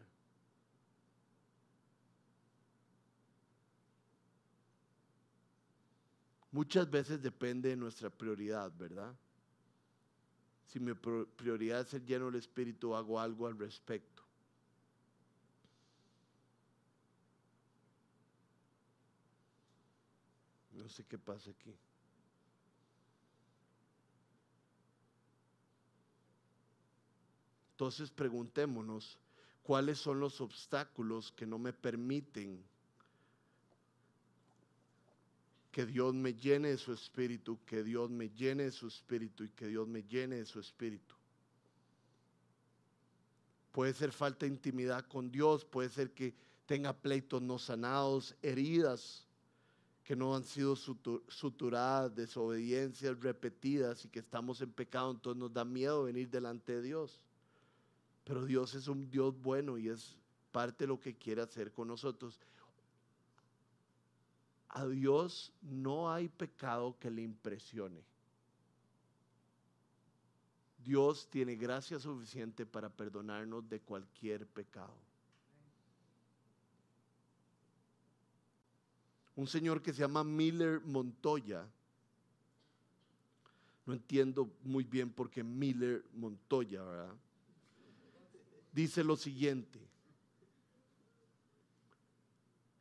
[6.50, 9.14] Muchas veces depende de nuestra prioridad, ¿verdad?
[10.66, 14.24] Si mi prioridad es ser lleno del Espíritu, hago algo al respecto.
[20.72, 21.78] No sé qué pasa aquí.
[27.78, 29.20] Entonces preguntémonos,
[29.62, 32.60] ¿cuáles son los obstáculos que no me permiten
[35.70, 39.50] que Dios me llene de su espíritu, que Dios me llene de su espíritu y
[39.50, 41.14] que Dios me llene de su espíritu?
[43.70, 46.34] Puede ser falta de intimidad con Dios, puede ser que
[46.66, 49.24] tenga pleitos no sanados, heridas
[50.02, 55.64] que no han sido suturadas, desobediencias repetidas y que estamos en pecado, entonces nos da
[55.64, 57.20] miedo venir delante de Dios.
[58.28, 60.14] Pero Dios es un Dios bueno y es
[60.52, 62.38] parte de lo que quiere hacer con nosotros.
[64.68, 68.04] A Dios no hay pecado que le impresione.
[70.84, 74.94] Dios tiene gracia suficiente para perdonarnos de cualquier pecado.
[79.36, 81.66] Un señor que se llama Miller Montoya,
[83.86, 87.14] no entiendo muy bien por qué Miller Montoya, ¿verdad?
[88.72, 89.81] Dice lo siguiente,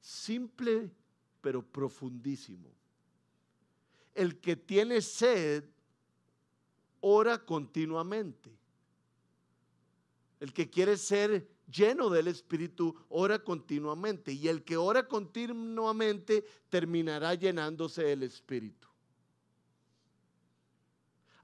[0.01, 0.91] simple
[1.41, 2.69] pero profundísimo.
[4.13, 5.63] El que tiene sed
[6.99, 8.51] ora continuamente.
[10.39, 14.33] El que quiere ser lleno del Espíritu ora continuamente.
[14.33, 18.87] Y el que ora continuamente terminará llenándose del Espíritu.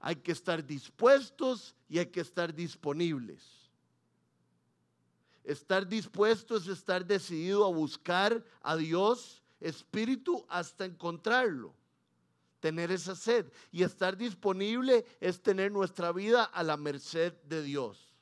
[0.00, 3.63] Hay que estar dispuestos y hay que estar disponibles.
[5.44, 11.74] Estar dispuestos es estar decidido a buscar a Dios, Espíritu, hasta encontrarlo
[12.64, 13.44] tener esa sed.
[13.70, 18.14] Y estar disponible es tener nuestra vida a la merced de Dios.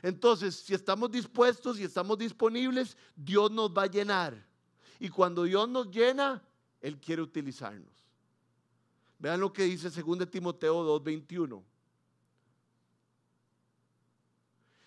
[0.00, 4.46] Entonces, si estamos dispuestos y estamos disponibles, Dios nos va a llenar.
[4.98, 6.42] Y cuando Dios nos llena,
[6.80, 7.92] Él quiere utilizarnos.
[9.18, 11.62] Vean lo que dice 2 Timoteo 2:21.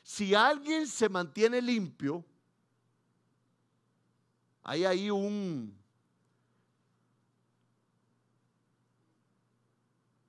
[0.08, 2.24] Si alguien se mantiene limpio,
[4.64, 5.78] hay ahí un,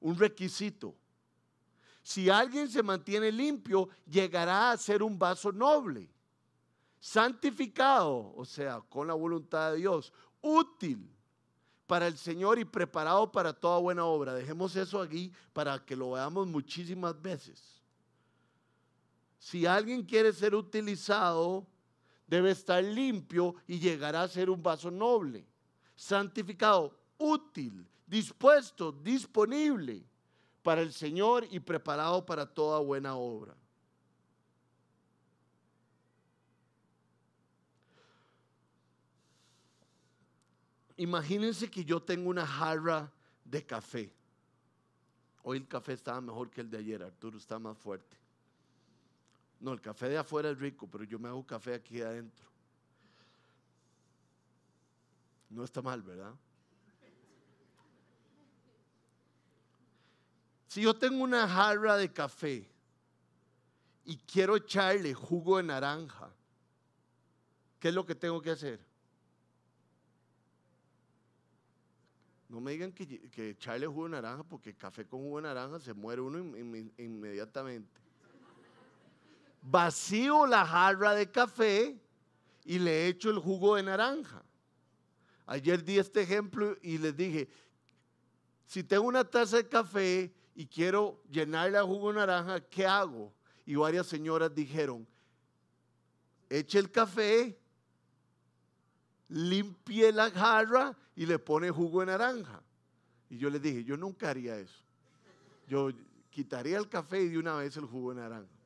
[0.00, 0.96] un requisito.
[2.02, 6.10] Si alguien se mantiene limpio, llegará a ser un vaso noble,
[6.98, 11.08] santificado, o sea, con la voluntad de Dios, útil
[11.86, 14.34] para el Señor y preparado para toda buena obra.
[14.34, 17.77] Dejemos eso aquí para que lo veamos muchísimas veces.
[19.38, 21.66] Si alguien quiere ser utilizado,
[22.26, 25.46] debe estar limpio y llegará a ser un vaso noble,
[25.94, 30.04] santificado, útil, dispuesto, disponible
[30.62, 33.56] para el Señor y preparado para toda buena obra.
[40.98, 43.10] Imagínense que yo tengo una jarra
[43.44, 44.12] de café.
[45.44, 48.17] Hoy el café estaba mejor que el de ayer, Arturo está más fuerte.
[49.60, 52.46] No, el café de afuera es rico, pero yo me hago café aquí adentro.
[55.50, 56.34] No está mal, ¿verdad?
[60.68, 62.68] Si yo tengo una jarra de café
[64.04, 66.30] y quiero echarle jugo de naranja,
[67.80, 68.78] ¿qué es lo que tengo que hacer?
[72.48, 75.94] No me digan que, echarle jugo de naranja porque café con jugo de naranja se
[75.94, 78.07] muere uno inmediatamente.
[79.62, 81.98] Vacío la jarra de café
[82.64, 84.42] y le echo el jugo de naranja.
[85.46, 87.48] Ayer di este ejemplo y les dije,
[88.66, 93.32] si tengo una taza de café y quiero llenarle a jugo de naranja, ¿qué hago?
[93.64, 95.06] Y varias señoras dijeron,
[96.50, 97.58] eche el café,
[99.28, 102.62] limpie la jarra y le pone jugo de naranja.
[103.30, 104.82] Y yo les dije, yo nunca haría eso.
[105.66, 105.90] Yo
[106.30, 108.57] quitaría el café y de una vez el jugo de naranja.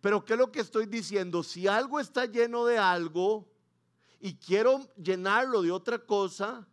[0.00, 1.42] Pero ¿qué es lo que estoy diciendo?
[1.42, 3.48] Si algo está lleno de algo
[4.20, 6.66] y quiero llenarlo de otra cosa,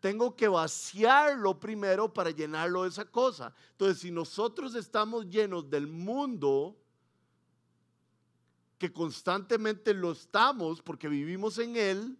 [0.00, 3.54] tengo que vaciarlo primero para llenarlo de esa cosa.
[3.70, 6.76] Entonces, si nosotros estamos llenos del mundo,
[8.78, 12.18] que constantemente lo estamos porque vivimos en él,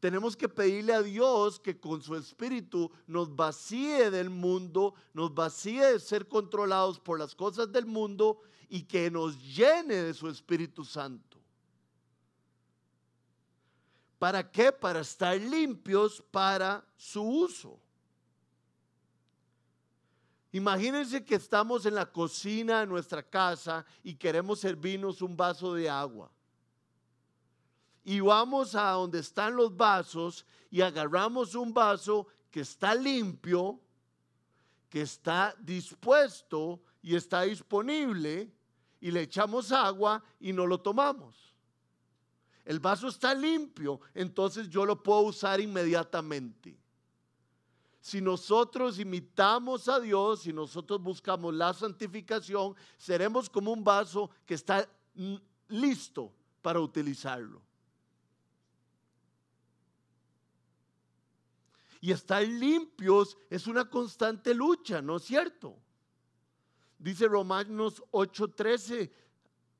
[0.00, 5.84] tenemos que pedirle a Dios que con su espíritu nos vacíe del mundo, nos vacíe
[5.84, 10.84] de ser controlados por las cosas del mundo y que nos llene de su Espíritu
[10.84, 11.38] Santo.
[14.18, 14.72] ¿Para qué?
[14.72, 17.78] Para estar limpios para su uso.
[20.50, 25.88] Imagínense que estamos en la cocina de nuestra casa y queremos servirnos un vaso de
[25.88, 26.30] agua.
[28.02, 33.78] Y vamos a donde están los vasos y agarramos un vaso que está limpio,
[34.88, 38.50] que está dispuesto y está disponible
[39.00, 41.48] y le echamos agua y no lo tomamos
[42.68, 46.78] el vaso está limpio, entonces yo lo puedo usar inmediatamente.
[47.98, 54.52] si nosotros imitamos a Dios, si nosotros buscamos la santificación, seremos como un vaso que
[54.52, 54.86] está
[55.68, 56.30] listo
[56.60, 57.62] para utilizarlo.
[62.02, 65.74] Y estar limpios es una constante lucha, ¿no es cierto?
[66.98, 69.10] Dice Romanos 8:13,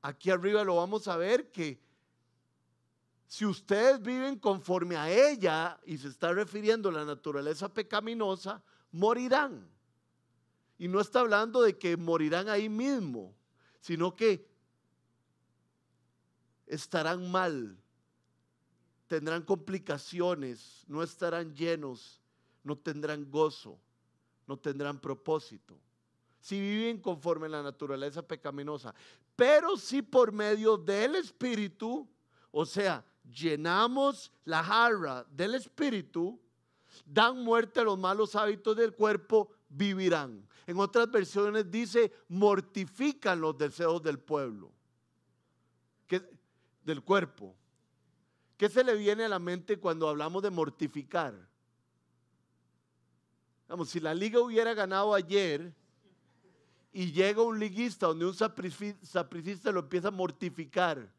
[0.01, 1.79] aquí arriba lo vamos a ver, que
[3.27, 9.69] si ustedes viven conforme a ella, y se está refiriendo a la naturaleza pecaminosa, morirán.
[10.77, 13.35] Y no está hablando de que morirán ahí mismo,
[13.81, 14.49] sino que
[16.65, 17.77] estarán mal,
[19.07, 22.21] tendrán complicaciones, no estarán llenos,
[22.63, 23.77] no tendrán gozo,
[24.47, 25.77] no tendrán propósito.
[26.39, 28.93] Si viven conforme a la naturaleza pecaminosa,
[29.35, 32.07] pero si por medio del Espíritu,
[32.51, 36.39] o sea, llenamos la jarra del Espíritu,
[37.05, 40.47] dan muerte a los malos hábitos del cuerpo, vivirán.
[40.65, 44.71] En otras versiones dice, mortifican los deseos del pueblo,
[46.83, 47.55] del cuerpo.
[48.57, 51.33] ¿Qué se le viene a la mente cuando hablamos de mortificar?
[53.67, 55.73] Vamos, si la liga hubiera ganado ayer
[56.91, 61.11] y llega un liguista donde un sapricista lo empieza a mortificar,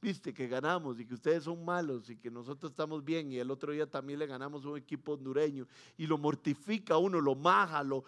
[0.00, 3.50] viste que ganamos y que ustedes son malos y que nosotros estamos bien y el
[3.50, 8.04] otro día también le ganamos un equipo hondureño y lo mortifica uno, lo maja, lo,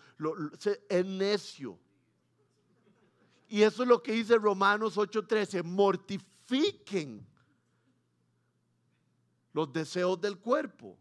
[0.89, 1.79] es necio.
[3.49, 7.27] Y eso es lo que dice Romanos 8:13, mortifiquen
[9.53, 10.99] los deseos del cuerpo.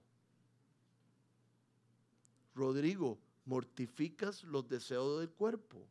[2.54, 5.88] Rodrigo, mortificas los deseos del cuerpo.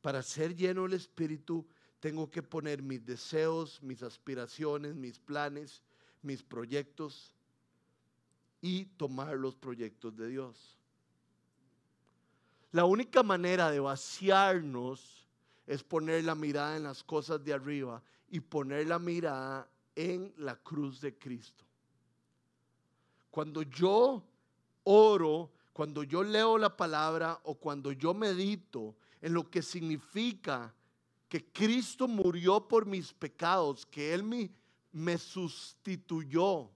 [0.00, 1.66] Para ser lleno del Espíritu,
[2.00, 5.82] tengo que poner mis deseos, mis aspiraciones, mis planes,
[6.22, 7.34] mis proyectos
[8.60, 10.78] y tomar los proyectos de Dios.
[12.72, 15.26] La única manera de vaciarnos
[15.66, 20.56] es poner la mirada en las cosas de arriba y poner la mirada en la
[20.56, 21.65] cruz de Cristo.
[23.36, 24.24] Cuando yo
[24.84, 30.74] oro, cuando yo leo la palabra o cuando yo medito en lo que significa
[31.28, 34.50] que Cristo murió por mis pecados, que Él me,
[34.90, 36.70] me sustituyó,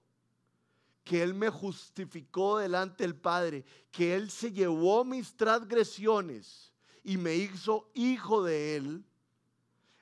[1.03, 6.71] que Él me justificó delante del Padre, que Él se llevó mis transgresiones
[7.03, 9.03] y me hizo hijo de Él,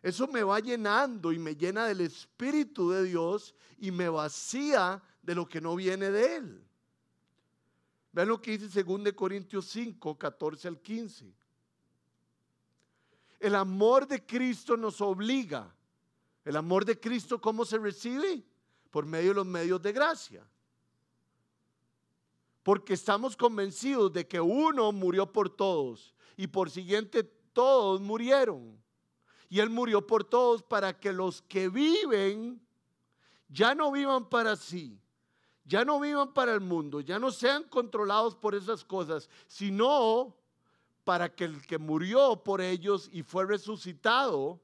[0.02, 5.36] eso me va llenando y me llena del Espíritu de Dios y me vacía de
[5.36, 6.64] lo que no viene de Él.
[8.12, 11.34] Vean lo que dice 2 Corintios 5, 14 al 15.
[13.40, 15.74] El amor de Cristo nos obliga.
[16.44, 18.44] El amor de Cristo, ¿cómo se recibe?
[18.90, 20.48] Por medio de los medios de gracia.
[22.64, 28.82] Porque estamos convencidos de que uno murió por todos y por siguiente todos murieron.
[29.50, 32.62] Y Él murió por todos para que los que viven
[33.48, 35.00] ya no vivan para sí,
[35.70, 40.36] ya no vivan para el mundo, ya no sean controlados por esas cosas, sino
[41.04, 44.60] para que el que murió por ellos y fue resucitado,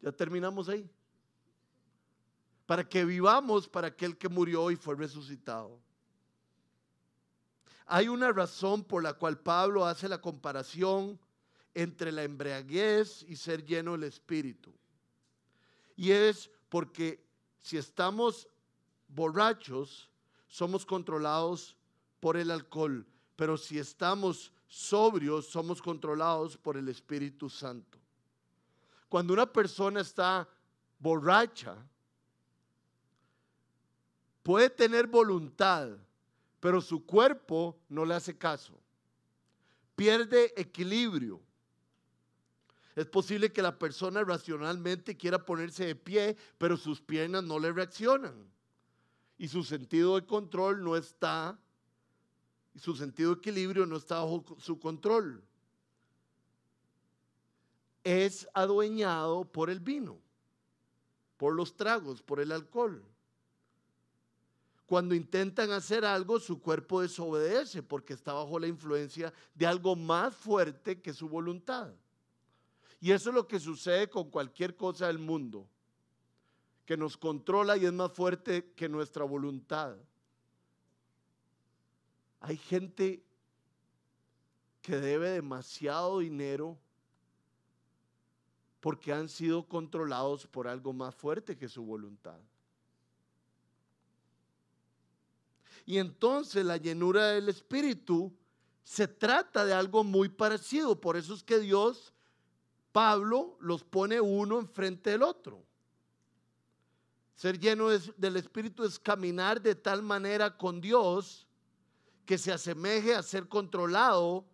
[0.00, 0.88] ya terminamos ahí,
[2.66, 5.80] para que vivamos para aquel que murió y fue resucitado.
[7.86, 11.18] Hay una razón por la cual Pablo hace la comparación
[11.74, 14.72] entre la embriaguez y ser lleno del Espíritu.
[15.96, 17.26] Y es porque
[17.58, 18.46] si estamos
[19.14, 20.10] borrachos,
[20.48, 21.76] somos controlados
[22.20, 23.06] por el alcohol,
[23.36, 27.98] pero si estamos sobrios, somos controlados por el Espíritu Santo.
[29.08, 30.48] Cuando una persona está
[30.98, 31.76] borracha,
[34.42, 35.90] puede tener voluntad,
[36.60, 38.78] pero su cuerpo no le hace caso.
[39.94, 41.40] Pierde equilibrio
[42.96, 47.72] es posible que la persona racionalmente quiera ponerse de pie, pero sus piernas no le
[47.72, 48.34] reaccionan.
[49.44, 51.60] Y su sentido de control no está,
[52.72, 55.44] y su sentido de equilibrio no está bajo su control.
[58.02, 60.18] Es adueñado por el vino,
[61.36, 63.04] por los tragos, por el alcohol.
[64.86, 70.34] Cuando intentan hacer algo, su cuerpo desobedece porque está bajo la influencia de algo más
[70.34, 71.92] fuerte que su voluntad.
[72.98, 75.68] Y eso es lo que sucede con cualquier cosa del mundo,
[76.84, 79.96] que nos controla y es más fuerte que nuestra voluntad.
[82.40, 83.24] Hay gente
[84.82, 86.78] que debe demasiado dinero
[88.80, 92.38] porque han sido controlados por algo más fuerte que su voluntad.
[95.86, 98.30] Y entonces la llenura del Espíritu
[98.82, 101.00] se trata de algo muy parecido.
[101.00, 102.12] Por eso es que Dios,
[102.92, 105.64] Pablo, los pone uno enfrente del otro.
[107.34, 111.46] Ser lleno del Espíritu es caminar de tal manera con Dios
[112.24, 114.44] que se asemeje a ser controlado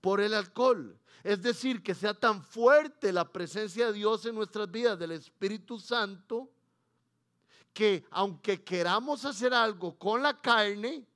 [0.00, 0.98] por el alcohol.
[1.24, 5.78] Es decir, que sea tan fuerte la presencia de Dios en nuestras vidas, del Espíritu
[5.78, 6.50] Santo,
[7.72, 11.06] que aunque queramos hacer algo con la carne,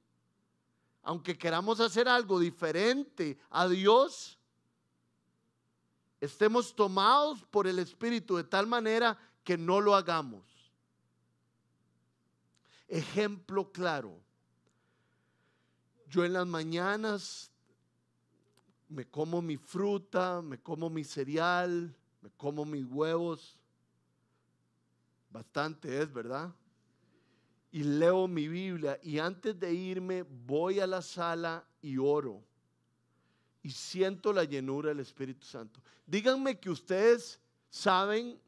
[1.03, 4.39] aunque queramos hacer algo diferente a Dios,
[6.21, 10.56] estemos tomados por el Espíritu de tal manera que no lo hagamos.
[12.89, 14.21] Ejemplo claro.
[16.09, 17.51] Yo en las mañanas
[18.89, 23.59] me como mi fruta, me como mi cereal, me como mis huevos.
[25.31, 26.55] Bastante es, ¿verdad?
[27.73, 32.43] Y leo mi Biblia y antes de irme voy a la sala y oro.
[33.63, 35.83] Y siento la llenura del Espíritu Santo.
[36.07, 38.41] Díganme que ustedes saben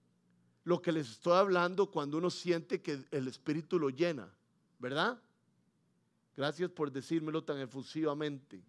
[0.68, 4.30] lo que les estoy hablando cuando uno siente que el Espíritu lo llena,
[4.78, 5.18] ¿verdad?
[6.36, 8.62] Gracias por decírmelo tan efusivamente.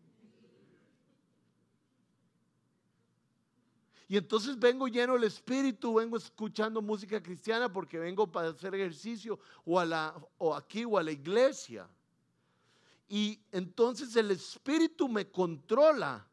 [4.07, 9.37] Y entonces vengo lleno del Espíritu, vengo escuchando música cristiana porque vengo para hacer ejercicio
[9.65, 11.85] o, a la, o aquí o a la iglesia.
[13.09, 16.25] Y entonces el Espíritu me controla.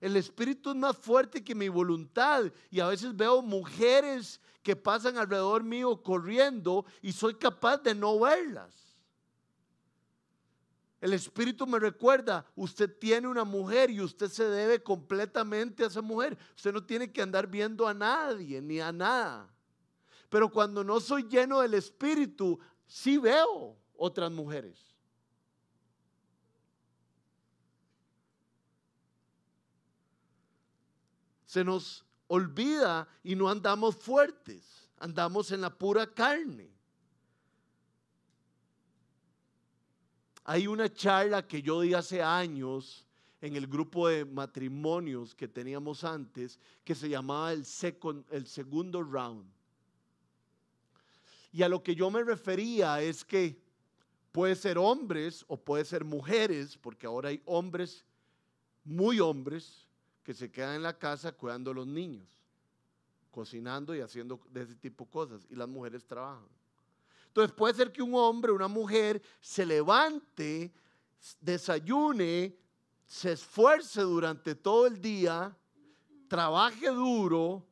[0.00, 2.44] El Espíritu es más fuerte que mi voluntad.
[2.70, 8.18] Y a veces veo mujeres que pasan alrededor mío corriendo y soy capaz de no
[8.20, 8.74] verlas.
[11.00, 16.02] El Espíritu me recuerda, usted tiene una mujer y usted se debe completamente a esa
[16.02, 16.36] mujer.
[16.56, 19.48] Usted no tiene que andar viendo a nadie ni a nada.
[20.28, 24.87] Pero cuando no soy lleno del Espíritu, sí veo otras mujeres.
[31.58, 36.70] Se nos olvida y no andamos fuertes, andamos en la pura carne.
[40.44, 43.04] Hay una charla que yo di hace años
[43.40, 47.66] en el grupo de matrimonios que teníamos antes que se llamaba el,
[48.30, 49.44] el segundo round.
[51.50, 53.60] Y a lo que yo me refería es que
[54.30, 58.04] puede ser hombres o puede ser mujeres, porque ahora hay hombres,
[58.84, 59.87] muy hombres,
[60.28, 62.28] que se quedan en la casa cuidando a los niños,
[63.30, 66.46] cocinando y haciendo de ese tipo de cosas, y las mujeres trabajan.
[67.28, 70.70] Entonces puede ser que un hombre, una mujer se levante,
[71.40, 72.54] desayune,
[73.06, 75.56] se esfuerce durante todo el día,
[76.28, 77.66] trabaje duro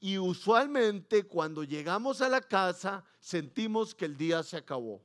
[0.00, 5.02] y usualmente cuando llegamos a la casa sentimos que el día se acabó.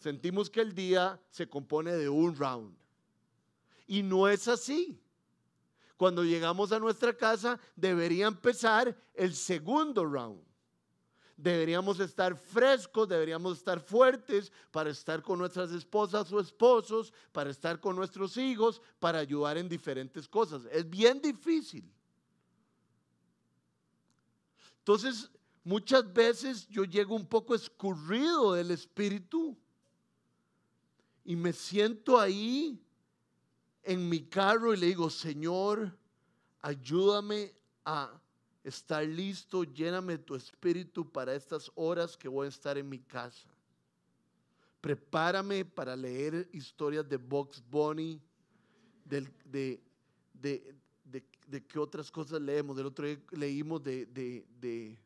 [0.00, 2.76] Sentimos que el día se compone de un round.
[3.86, 5.00] Y no es así.
[5.98, 10.48] Cuando llegamos a nuestra casa debería empezar el segundo round
[11.38, 17.80] deberíamos estar frescos, deberíamos estar fuertes para estar con nuestras esposas o esposos, para estar
[17.80, 20.62] con nuestros hijos, para ayudar en diferentes cosas.
[20.72, 21.88] Es bien difícil.
[24.80, 25.30] Entonces,
[25.62, 29.56] muchas veces yo llego un poco escurrido del espíritu
[31.24, 32.82] y me siento ahí
[33.88, 35.90] en mi carro y le digo, Señor,
[36.60, 37.54] ayúdame
[37.86, 38.20] a
[38.62, 43.48] estar listo, lléname tu espíritu para estas horas que voy a estar en mi casa.
[44.82, 48.20] Prepárame para leer historias de Box Bunny,
[49.06, 49.80] de, de,
[50.34, 52.76] de, qué otras cosas leemos.
[52.76, 54.98] Del otro día leímos de,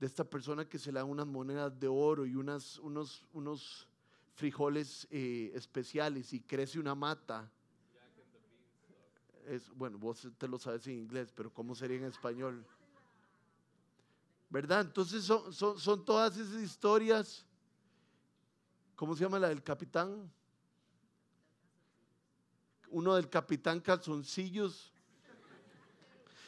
[0.00, 3.86] esta persona que se le da unas monedas de oro y unas, unos, unos
[4.36, 7.52] frijoles eh, especiales y crece una mata
[9.74, 12.64] bueno, vos te lo sabes en inglés, pero ¿cómo sería en español?
[14.48, 14.82] ¿Verdad?
[14.82, 17.44] Entonces son, son, todas esas historias.
[18.96, 20.30] ¿Cómo se llama la del capitán?
[22.88, 24.92] Uno del capitán calzoncillos.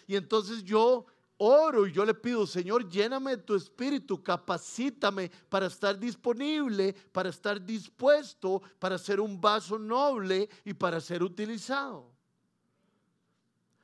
[0.07, 1.07] Y entonces yo
[1.38, 7.30] oro y yo le pido, Señor, lléname de tu espíritu, capacítame para estar disponible, para
[7.30, 12.12] estar dispuesto, para ser un vaso noble y para ser utilizado.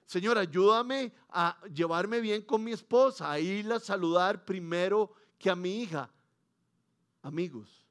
[0.08, 5.54] Señor, ayúdame a llevarme bien con mi esposa, a irla a saludar primero que a
[5.54, 6.10] mi hija.
[7.20, 7.86] Amigos,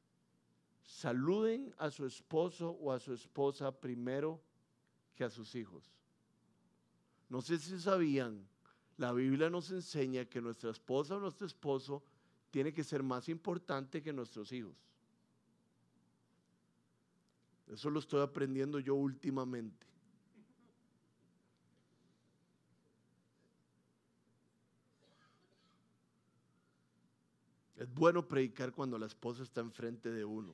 [0.82, 4.41] saluden a su esposo o a su esposa primero
[5.13, 5.93] que a sus hijos.
[7.30, 8.47] No sé si sabían,
[8.97, 12.03] la Biblia nos enseña que nuestra esposa o nuestro esposo
[12.49, 14.76] tiene que ser más importante que nuestros hijos.
[17.68, 19.86] Eso lo estoy aprendiendo yo últimamente.
[27.88, 30.53] Es bueno predicar cuando la esposa está enfrente de uno.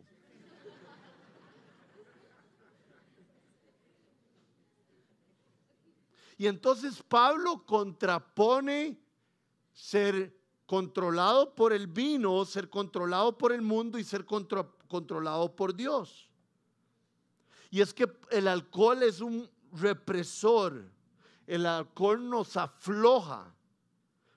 [6.38, 9.00] Y entonces Pablo contrapone
[9.72, 16.30] ser controlado por el vino, ser controlado por el mundo y ser controlado por Dios.
[17.70, 20.92] Y es que el alcohol es un represor.
[21.48, 23.54] El alcohol nos afloja,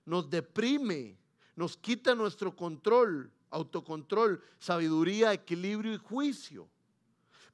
[0.05, 1.19] nos deprime,
[1.57, 6.69] nos quita nuestro control, autocontrol, sabiduría, equilibrio y juicio.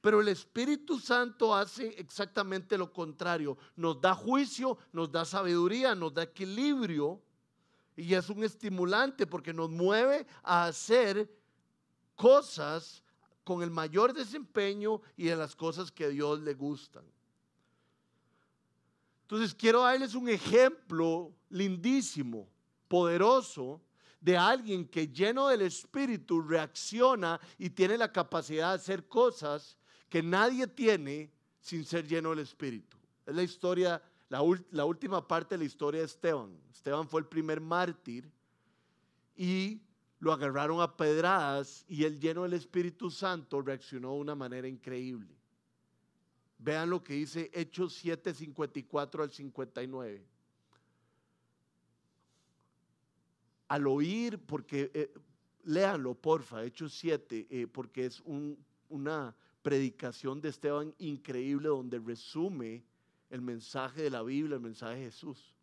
[0.01, 3.57] Pero el Espíritu Santo hace exactamente lo contrario.
[3.77, 7.21] Nos da juicio, nos da sabiduría, nos da equilibrio
[7.95, 11.33] y es un estimulante porque nos mueve a hacer
[12.15, 13.01] cosas
[13.45, 17.05] con el mayor desempeño y en las cosas que a Dios le gustan.
[19.21, 22.47] Entonces quiero darles un ejemplo lindísimo,
[22.89, 23.81] poderoso,
[24.23, 30.23] de alguien que lleno del Espíritu reacciona y tiene la capacidad de hacer cosas que
[30.23, 32.95] nadie tiene sin ser lleno del Espíritu.
[33.25, 34.41] Es la historia, la,
[34.85, 36.57] última parte de la historia de Esteban.
[36.71, 38.31] Esteban fue el primer mártir
[39.35, 39.81] y
[40.19, 45.35] lo agarraron a pedradas y él lleno del Espíritu Santo reaccionó de una manera increíble.
[46.59, 50.32] Vean lo que dice Hechos 7, 54 al 59.
[53.73, 55.11] Al oír, porque, eh,
[55.63, 58.21] léanlo porfa, Hechos 7, eh, porque es
[58.87, 62.83] una predicación de Esteban increíble donde resume
[63.31, 65.55] el mensaje de la Biblia, el mensaje de Jesús.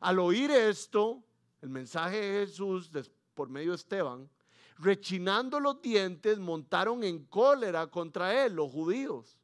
[0.00, 1.22] Al oír esto,
[1.60, 2.90] el mensaje de Jesús
[3.34, 4.30] por medio de Esteban,
[4.78, 9.36] rechinando los dientes, montaron en cólera contra él los judíos.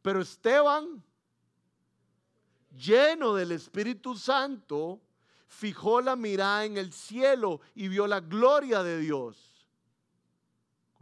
[0.00, 1.04] Pero Esteban,
[2.74, 5.02] lleno del Espíritu Santo,
[5.46, 9.54] fijó la mirada en el cielo y vio la gloria de Dios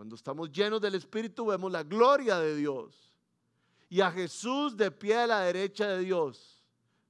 [0.03, 3.17] cuando estamos llenos del Espíritu vemos la gloria de Dios.
[3.89, 6.61] Y a Jesús de pie a la derecha de Dios.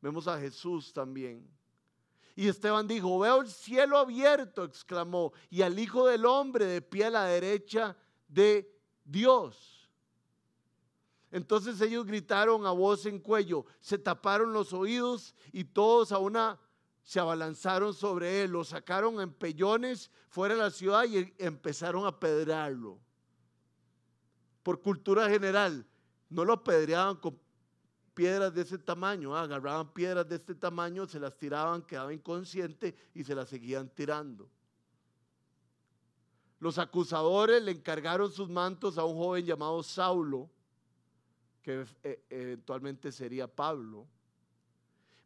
[0.02, 1.48] Vemos a Jesús también.
[2.36, 7.06] Y Esteban dijo, veo el cielo abierto, exclamó, y al Hijo del Hombre de pie
[7.06, 7.96] a la derecha
[8.28, 8.70] de
[9.06, 9.88] Dios.
[11.30, 16.60] Entonces ellos gritaron a voz en cuello, se taparon los oídos y todos a una
[17.02, 22.18] se abalanzaron sobre él, lo sacaron en pellones fuera de la ciudad y empezaron a
[22.18, 23.00] pedrarlo.
[24.62, 25.84] Por cultura general,
[26.28, 27.38] no lo apedreaban con
[28.14, 32.94] piedras de ese tamaño, ah, agarraban piedras de este tamaño, se las tiraban, quedaba inconsciente
[33.14, 34.48] y se las seguían tirando.
[36.60, 40.48] Los acusadores le encargaron sus mantos a un joven llamado Saulo,
[41.60, 44.06] que eh, eventualmente sería Pablo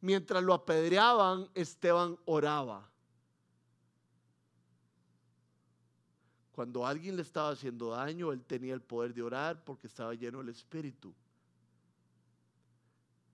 [0.07, 2.89] mientras lo apedreaban, Esteban oraba.
[6.53, 10.39] Cuando alguien le estaba haciendo daño, él tenía el poder de orar porque estaba lleno
[10.39, 11.13] del Espíritu.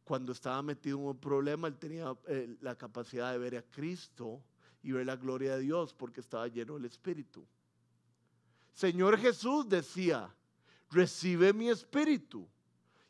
[0.02, 4.42] Cuando estaba metido en un problema, él tenía eh, la capacidad de ver a Cristo
[4.82, 7.46] y ver la gloria de Dios porque estaba lleno del Espíritu.
[8.72, 10.34] Señor Jesús decía,
[10.90, 12.48] recibe mi espíritu.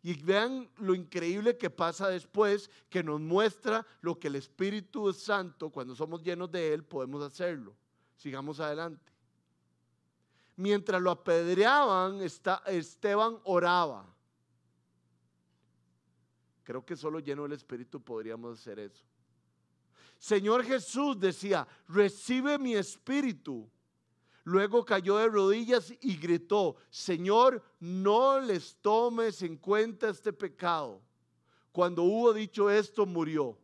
[0.02, 5.70] Y vean lo increíble que pasa después, que nos muestra lo que el Espíritu Santo,
[5.70, 7.76] cuando somos llenos de Él, podemos hacerlo.
[8.16, 9.12] Sigamos adelante.
[10.56, 14.12] Mientras lo apedreaban, Esteban oraba.
[16.64, 19.04] Creo que solo lleno del Espíritu podríamos hacer eso.
[20.18, 23.68] Señor Jesús decía, recibe mi espíritu.
[24.44, 31.00] Luego cayó de rodillas y gritó, Señor, no les tomes en cuenta este pecado.
[31.70, 33.56] Cuando hubo dicho esto, murió.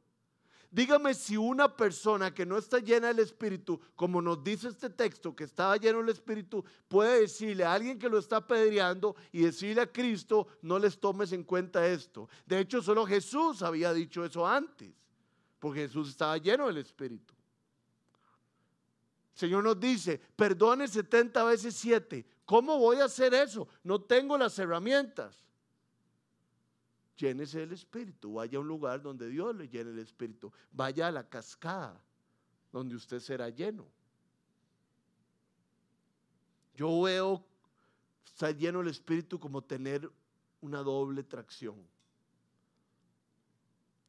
[0.70, 5.34] Dígame si una persona que no está llena del Espíritu, como nos dice este texto,
[5.34, 9.80] que estaba lleno del Espíritu, puede decirle a alguien que lo está apedreando y decirle
[9.80, 12.28] a Cristo, no les tomes en cuenta esto.
[12.44, 14.92] De hecho, solo Jesús había dicho eso antes,
[15.58, 17.37] porque Jesús estaba lleno del Espíritu.
[19.38, 22.26] Señor nos dice, perdone 70 veces 7.
[22.44, 23.68] ¿Cómo voy a hacer eso?
[23.84, 25.46] No tengo las herramientas.
[27.16, 28.32] Llénese del Espíritu.
[28.32, 30.52] Vaya a un lugar donde Dios le llene el Espíritu.
[30.72, 32.02] Vaya a la cascada
[32.72, 33.86] donde usted será lleno.
[36.74, 37.44] Yo veo
[38.26, 40.10] estar lleno del Espíritu como tener
[40.60, 41.76] una doble tracción.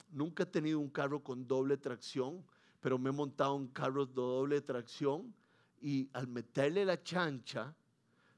[0.10, 2.44] Nunca he tenido un carro con doble tracción
[2.80, 5.34] pero me he montado un carro de doble tracción
[5.82, 7.76] y al meterle la chancha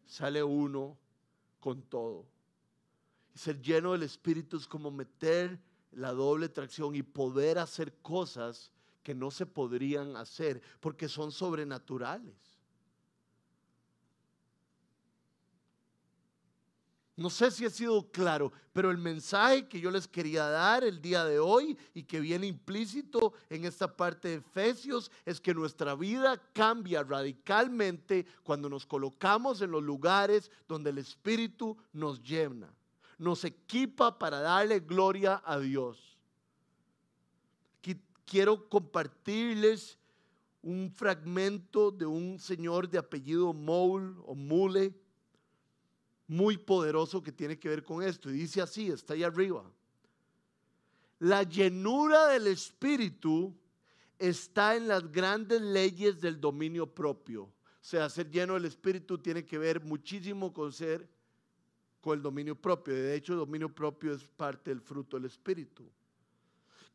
[0.05, 0.97] sale uno
[1.59, 2.25] con todo.
[3.33, 5.59] Ser lleno del Espíritu es como meter
[5.91, 8.71] la doble tracción y poder hacer cosas
[9.03, 12.50] que no se podrían hacer porque son sobrenaturales.
[17.21, 21.01] No sé si ha sido claro, pero el mensaje que yo les quería dar el
[21.01, 25.93] día de hoy y que viene implícito en esta parte de Efesios es que nuestra
[25.93, 32.73] vida cambia radicalmente cuando nos colocamos en los lugares donde el Espíritu nos llena,
[33.19, 36.11] nos equipa para darle gloria a Dios.
[38.31, 39.97] Quiero compartirles
[40.61, 44.93] un fragmento de un señor de apellido Moule o Mule
[46.31, 48.29] muy poderoso que tiene que ver con esto.
[48.29, 49.69] Y dice así, está ahí arriba.
[51.19, 53.53] La llenura del Espíritu
[54.17, 57.43] está en las grandes leyes del dominio propio.
[57.43, 57.51] O
[57.81, 61.05] sea, ser lleno del Espíritu tiene que ver muchísimo con ser
[61.99, 62.93] con el dominio propio.
[62.93, 65.83] De hecho, el dominio propio es parte del fruto del Espíritu.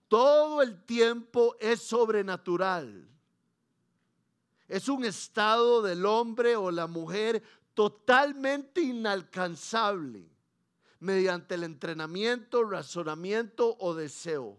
[0.08, 3.06] Todo el tiempo es sobrenatural.
[4.66, 7.42] Es un estado del hombre o la mujer
[7.76, 10.26] totalmente inalcanzable
[10.98, 14.58] mediante el entrenamiento, razonamiento o deseo.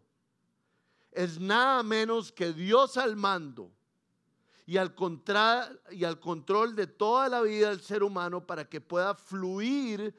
[1.11, 3.71] Es nada menos que Dios al mando
[4.67, 4.93] y al,
[5.89, 10.13] y al control de toda la vida del ser humano para que pueda fluir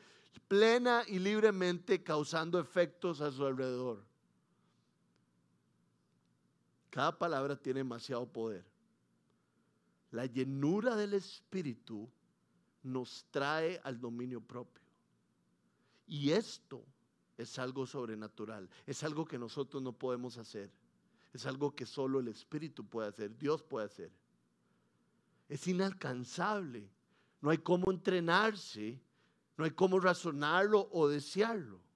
[0.48, 4.04] plena y libremente causando efectos a su alrededor.
[6.90, 8.64] Cada palabra tiene demasiado poder.
[10.10, 12.10] La llenura del Espíritu
[12.82, 14.84] nos trae al dominio propio.
[16.06, 16.82] Y esto
[17.36, 20.70] es algo sobrenatural, es algo que nosotros no podemos hacer,
[21.32, 24.10] es algo que solo el Espíritu puede hacer, Dios puede hacer.
[25.48, 26.88] Es inalcanzable,
[27.40, 29.00] no hay cómo entrenarse,
[29.56, 31.87] no hay cómo razonarlo o desearlo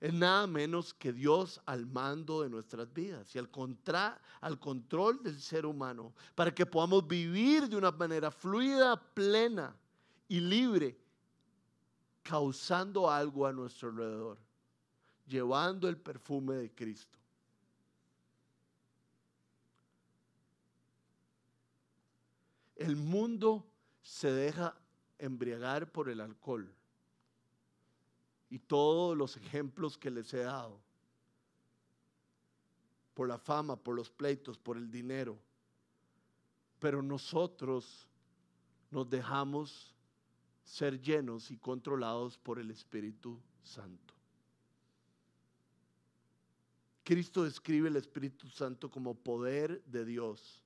[0.00, 5.22] es nada menos que Dios al mando de nuestras vidas y al, contra, al control
[5.22, 9.74] del ser humano, para que podamos vivir de una manera fluida, plena
[10.28, 10.96] y libre,
[12.22, 14.38] causando algo a nuestro alrededor,
[15.26, 17.18] llevando el perfume de Cristo.
[22.76, 23.66] El mundo
[24.00, 24.76] se deja
[25.18, 26.72] embriagar por el alcohol
[28.50, 30.80] y todos los ejemplos que les he dado.
[33.14, 35.38] Por la fama, por los pleitos, por el dinero.
[36.78, 38.08] Pero nosotros
[38.90, 39.94] nos dejamos
[40.64, 44.14] ser llenos y controlados por el Espíritu Santo.
[47.02, 50.62] Cristo describe el Espíritu Santo como poder de Dios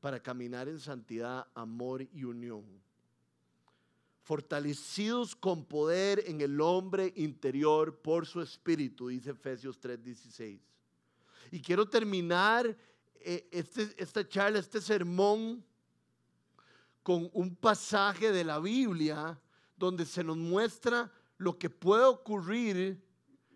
[0.00, 2.85] para caminar en santidad, amor y unión
[4.26, 10.58] fortalecidos con poder en el hombre interior por su espíritu, dice Efesios 3:16.
[11.52, 12.76] Y quiero terminar
[13.20, 15.64] eh, este, esta charla, este sermón,
[17.04, 19.40] con un pasaje de la Biblia
[19.76, 21.08] donde se nos muestra
[21.38, 23.00] lo que puede ocurrir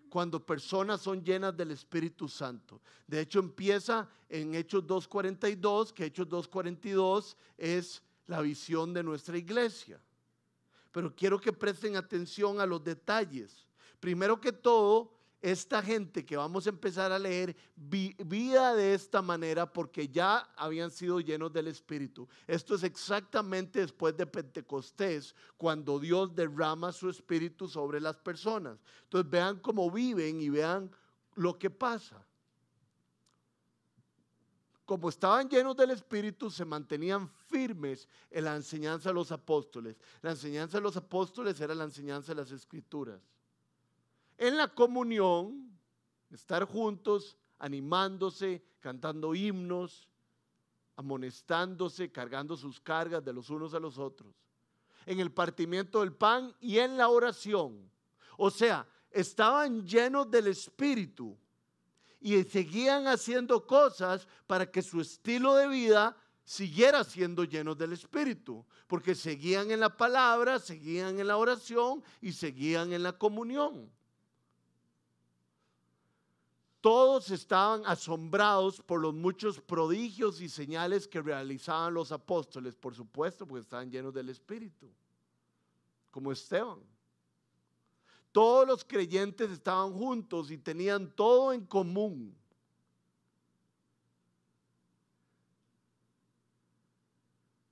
[0.08, 2.80] cuando personas son llenas del Espíritu Santo.
[3.08, 10.00] De hecho, empieza en Hechos 2.42, que Hechos 2.42 es la visión de nuestra iglesia
[10.93, 13.66] pero quiero que presten atención a los detalles.
[14.01, 15.12] Primero que todo,
[15.43, 20.91] esta gente que vamos a empezar a leer vivía de esta manera porque ya habían
[20.91, 22.28] sido llenos del Espíritu.
[22.47, 28.78] Esto es exactamente después de Pentecostés, cuando Dios derrama su Espíritu sobre las personas.
[29.05, 30.91] Entonces vean cómo viven y vean
[31.34, 32.26] lo que pasa
[34.91, 39.97] como estaban llenos del Espíritu, se mantenían firmes en la enseñanza de los apóstoles.
[40.20, 43.20] La enseñanza de los apóstoles era la enseñanza de las escrituras.
[44.36, 45.78] En la comunión,
[46.28, 50.09] estar juntos, animándose, cantando himnos,
[50.97, 54.34] amonestándose, cargando sus cargas de los unos a los otros.
[55.07, 57.88] En el partimiento del pan y en la oración.
[58.36, 61.38] O sea, estaban llenos del Espíritu
[62.20, 68.64] y seguían haciendo cosas para que su estilo de vida siguiera siendo lleno del Espíritu,
[68.86, 73.90] porque seguían en la palabra, seguían en la oración y seguían en la comunión.
[76.80, 83.46] Todos estaban asombrados por los muchos prodigios y señales que realizaban los apóstoles, por supuesto,
[83.46, 84.90] porque estaban llenos del Espíritu,
[86.10, 86.80] como Esteban.
[88.32, 92.40] Todos los creyentes estaban juntos y tenían todo en común.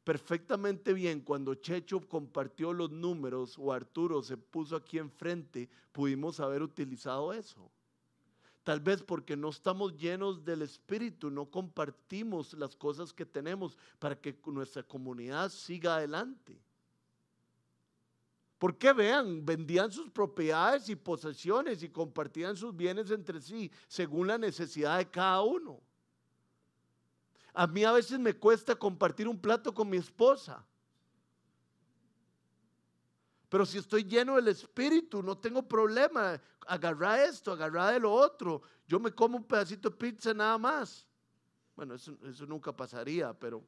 [0.08, 6.62] perfectamente bien cuando Checho compartió los números o Arturo se puso aquí enfrente, pudimos haber
[6.62, 7.70] utilizado eso.
[8.64, 14.18] Tal vez porque no estamos llenos del Espíritu, no compartimos las cosas que tenemos para
[14.18, 16.58] que nuestra comunidad siga adelante.
[18.58, 24.36] Porque vean, vendían sus propiedades y posesiones y compartían sus bienes entre sí según la
[24.36, 25.80] necesidad de cada uno.
[27.54, 30.64] A mí a veces me cuesta compartir un plato con mi esposa.
[33.48, 36.40] Pero si estoy lleno del Espíritu, no tengo problema.
[36.66, 38.62] Agarra esto, agarra de lo otro.
[38.86, 41.06] Yo me como un pedacito de pizza nada más.
[41.74, 43.64] Bueno, eso, eso nunca pasaría, pero...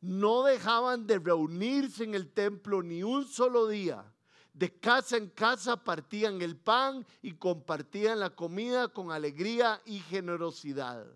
[0.00, 4.04] No dejaban de reunirse en el templo ni un solo día.
[4.52, 11.06] De casa en casa partían el pan y compartían la comida con alegría y generosidad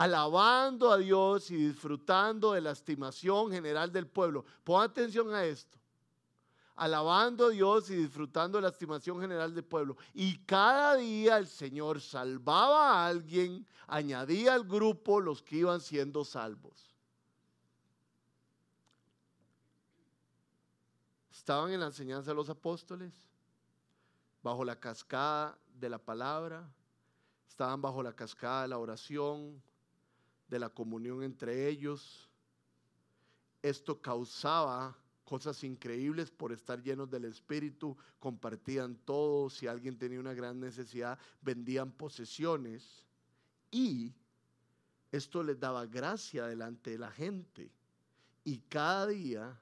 [0.00, 4.46] alabando a Dios y disfrutando de la estimación general del pueblo.
[4.64, 5.78] Pon atención a esto.
[6.76, 9.98] Alabando a Dios y disfrutando de la estimación general del pueblo.
[10.14, 16.24] Y cada día el Señor salvaba a alguien, añadía al grupo los que iban siendo
[16.24, 16.89] salvos.
[21.50, 23.12] Estaban en la enseñanza de los apóstoles,
[24.40, 26.72] bajo la cascada de la palabra,
[27.48, 29.60] estaban bajo la cascada de la oración,
[30.46, 32.30] de la comunión entre ellos.
[33.62, 40.34] Esto causaba cosas increíbles por estar llenos del Espíritu, compartían todo, si alguien tenía una
[40.34, 43.04] gran necesidad, vendían posesiones
[43.72, 44.14] y
[45.10, 47.72] esto les daba gracia delante de la gente
[48.44, 49.60] y cada día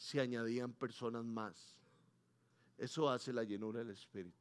[0.00, 1.76] se añadían personas más.
[2.78, 4.39] Eso hace la llenura del Espíritu.